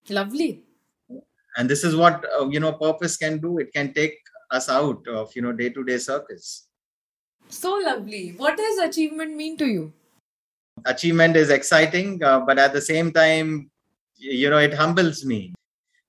lovely 0.09 0.63
and 1.57 1.69
this 1.69 1.83
is 1.83 1.95
what 1.95 2.25
uh, 2.39 2.47
you 2.49 2.59
know 2.59 2.73
purpose 2.73 3.17
can 3.17 3.39
do 3.39 3.57
it 3.59 3.71
can 3.73 3.93
take 3.93 4.17
us 4.51 4.69
out 4.69 5.07
of 5.07 5.31
you 5.35 5.41
know 5.41 5.51
day 5.51 5.69
to 5.69 5.83
day 5.83 5.97
circus 5.97 6.67
so 7.53 7.73
lovely. 7.85 8.33
What 8.37 8.57
does 8.57 8.77
achievement 8.79 9.35
mean 9.35 9.57
to 9.57 9.65
you? 9.65 9.93
Achievement 10.85 11.35
is 11.35 11.49
exciting 11.49 12.23
uh, 12.23 12.39
but 12.41 12.57
at 12.57 12.73
the 12.73 12.81
same 12.81 13.11
time 13.11 13.69
you 14.17 14.49
know 14.49 14.57
it 14.57 14.73
humbles 14.73 15.25
me. 15.25 15.53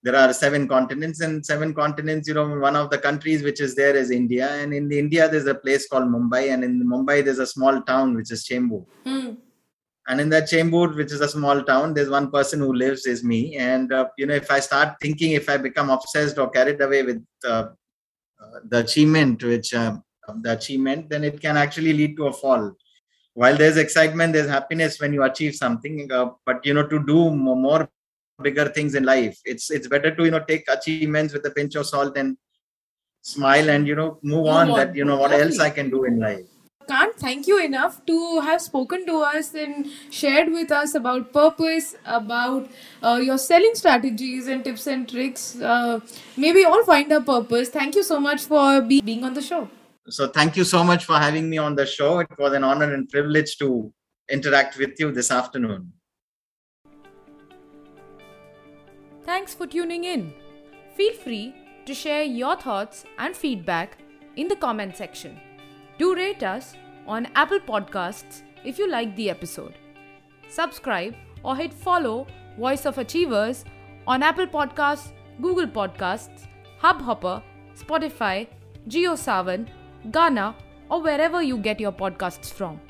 There 0.03 0.17
are 0.17 0.33
seven 0.35 0.69
continents 0.69 1.21
and 1.21 1.45
seven 1.45 1.73
continents 1.75 2.29
you 2.29 2.35
know 2.35 2.59
one 2.59 2.77
of 2.77 2.91
the 2.91 2.99
countries 2.99 3.43
which 3.43 3.61
is 3.61 3.75
there 3.75 3.97
is 3.97 4.11
india 4.11 4.49
and 4.63 4.75
in 4.75 4.93
india 4.93 5.29
there's 5.29 5.47
a 5.47 5.55
place 5.55 5.87
called 5.89 6.09
mumbai 6.15 6.53
and 6.53 6.63
in 6.63 6.75
mumbai 6.87 7.25
there's 7.25 7.39
a 7.39 7.47
small 7.47 7.81
town 7.83 8.15
which 8.15 8.31
is 8.31 8.45
chembur. 8.47 8.85
Hmm. 9.05 9.31
And 10.07 10.21
in 10.21 10.29
that 10.29 10.51
chembur 10.51 10.95
which 10.95 11.13
is 11.13 11.23
a 11.23 11.29
small 11.29 11.63
town 11.63 11.95
there's 11.95 12.11
one 12.11 12.31
person 12.31 12.61
who 12.61 12.75
lives 12.75 13.07
is 13.07 13.25
me 13.25 13.57
and 13.57 13.93
uh, 13.93 14.07
you 14.19 14.27
know 14.27 14.35
if 14.35 14.51
i 14.51 14.61
start 14.61 14.97
thinking 15.01 15.33
if 15.33 15.49
i 15.49 15.57
become 15.57 15.89
obsessed 15.89 16.39
or 16.39 16.51
carried 16.51 16.81
away 16.83 17.03
with 17.03 17.25
uh, 17.45 17.69
uh, 18.43 18.59
the 18.69 18.81
achievement 18.81 19.43
which 19.43 19.73
uh, 20.29 20.35
the 20.43 20.53
achievement 20.53 21.09
then 21.09 21.25
it 21.25 21.41
can 21.41 21.57
actually 21.57 21.93
lead 21.93 22.17
to 22.17 22.27
a 22.27 22.33
fall 22.33 22.73
while 23.35 23.57
there's 23.57 23.77
excitement 23.77 24.33
there's 24.33 24.49
happiness 24.49 25.01
when 25.01 25.13
you 25.13 25.23
achieve 25.25 25.55
something 25.55 26.11
uh, 26.13 26.31
but 26.47 26.65
you 26.65 26.75
know 26.75 26.87
to 26.87 27.05
do 27.05 27.31
more 27.31 27.89
bigger 28.43 28.69
things 28.69 28.95
in 28.95 29.05
life 29.05 29.39
it's 29.45 29.71
it's 29.71 29.89
better 29.89 30.15
to 30.15 30.25
you 30.25 30.31
know 30.31 30.45
take 30.53 30.65
achievements 30.69 31.33
with 31.33 31.45
a 31.47 31.51
pinch 31.51 31.75
of 31.77 31.87
salt 31.87 32.17
and 32.17 32.37
smile 33.23 33.71
and 33.71 33.87
you 33.89 33.95
know 33.95 34.19
move, 34.23 34.45
move 34.45 34.47
on, 34.47 34.71
on, 34.71 34.79
that 34.79 34.95
you 34.95 35.05
know 35.05 35.17
what 35.17 35.33
else 35.33 35.59
i 35.61 35.71
can 35.71 35.89
do 35.89 36.05
in 36.05 36.19
life 36.19 36.47
can't 36.89 37.17
thank 37.17 37.47
you 37.47 37.59
enough 37.65 38.05
to 38.07 38.41
have 38.41 38.61
spoken 38.61 39.07
to 39.07 39.21
us 39.21 39.55
and 39.55 39.87
shared 40.11 40.53
with 40.53 40.71
us 40.71 40.95
about 40.95 41.33
purpose, 41.33 41.97
about 42.05 42.69
uh, 43.03 43.21
your 43.23 43.39
selling 43.39 43.75
strategies 43.75 44.49
and 44.49 44.65
tips 44.65 44.87
and 44.87 45.09
tricks. 45.09 45.59
Uh, 45.61 46.01
maybe 46.37 46.65
all 46.65 46.85
find 46.85 47.11
a 47.13 47.21
purpose. 47.21 47.71
Thank 47.71 47.95
you 47.95 48.03
so 48.03 48.21
much 48.21 48.45
for 48.45 48.83
be- 48.83 49.01
being 49.01 49.25
on 49.25 49.35
the 49.35 49.43
show. 49.43 49.69
So, 50.09 50.29
thank 50.29 50.57
you 50.57 50.65
so 50.65 50.85
much 50.85 51.07
for 51.07 51.17
having 51.17 51.49
me 51.49 51.57
on 51.57 51.75
the 51.75 51.87
show. 51.87 52.19
It 52.19 52.29
was 52.39 52.53
an 52.53 52.63
honor 52.63 52.93
and 52.93 53.09
privilege 53.09 53.57
to 53.59 53.93
interact 54.31 54.77
with 54.77 55.01
you 55.01 55.13
this 55.13 55.31
afternoon. 55.31 55.93
Thanks 59.25 59.55
for 59.55 59.67
tuning 59.67 60.05
in. 60.05 60.35
Feel 60.95 61.15
free 61.15 61.55
to 61.87 61.95
share 61.95 62.23
your 62.23 62.57
thoughts 62.57 63.05
and 63.19 63.35
feedback 63.35 63.99
in 64.37 64.49
the 64.49 64.57
comment 64.57 64.97
section. 64.97 65.41
Do 65.99 66.15
rate 66.15 66.43
us 66.43 66.75
on 67.07 67.29
Apple 67.35 67.61
Podcasts 67.61 68.43
if 68.65 68.79
you 68.79 68.91
like 68.91 69.17
the 69.17 69.31
episode. 69.31 69.75
Subscribe 70.49 71.15
or 71.43 71.57
hit 71.57 71.73
follow 71.73 72.27
Voice 72.59 72.85
of 72.85 72.99
Achievers 72.99 73.65
on 74.07 74.23
Apple 74.23 74.47
Podcasts, 74.47 75.13
Google 75.41 75.67
Podcasts, 75.67 76.47
Hubhopper, 76.81 77.43
Spotify, 77.75 78.47
JioSaavn, 78.89 79.69
Gaana, 80.11 80.55
or 80.91 81.01
wherever 81.03 81.43
you 81.43 81.59
get 81.59 81.81
your 81.81 81.93
podcasts 81.93 82.53
from. 82.53 82.81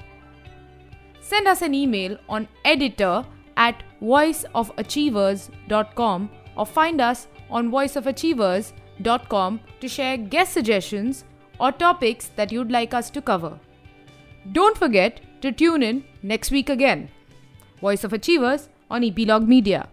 Send 1.20 1.48
us 1.48 1.62
an 1.62 1.74
email 1.74 2.18
on 2.28 2.46
editor 2.64 3.24
at 3.56 3.82
voiceofachievers.com 4.02 6.30
or 6.56 6.66
find 6.66 7.00
us 7.00 7.28
on 7.50 7.70
voiceofachievers.com 7.70 9.60
to 9.80 9.88
share 9.88 10.16
guest 10.16 10.52
suggestions 10.52 11.24
or 11.58 11.72
topics 11.72 12.28
that 12.36 12.52
you'd 12.52 12.70
like 12.70 12.94
us 12.94 13.10
to 13.10 13.20
cover. 13.22 13.58
Don't 14.52 14.76
forget 14.76 15.20
to 15.40 15.50
tune 15.52 15.82
in 15.82 16.04
next 16.22 16.50
week 16.50 16.68
again. 16.68 17.08
Voice 17.80 18.04
of 18.04 18.12
Achievers 18.12 18.68
on 18.90 19.02
Epilogue 19.04 19.48
Media. 19.48 19.88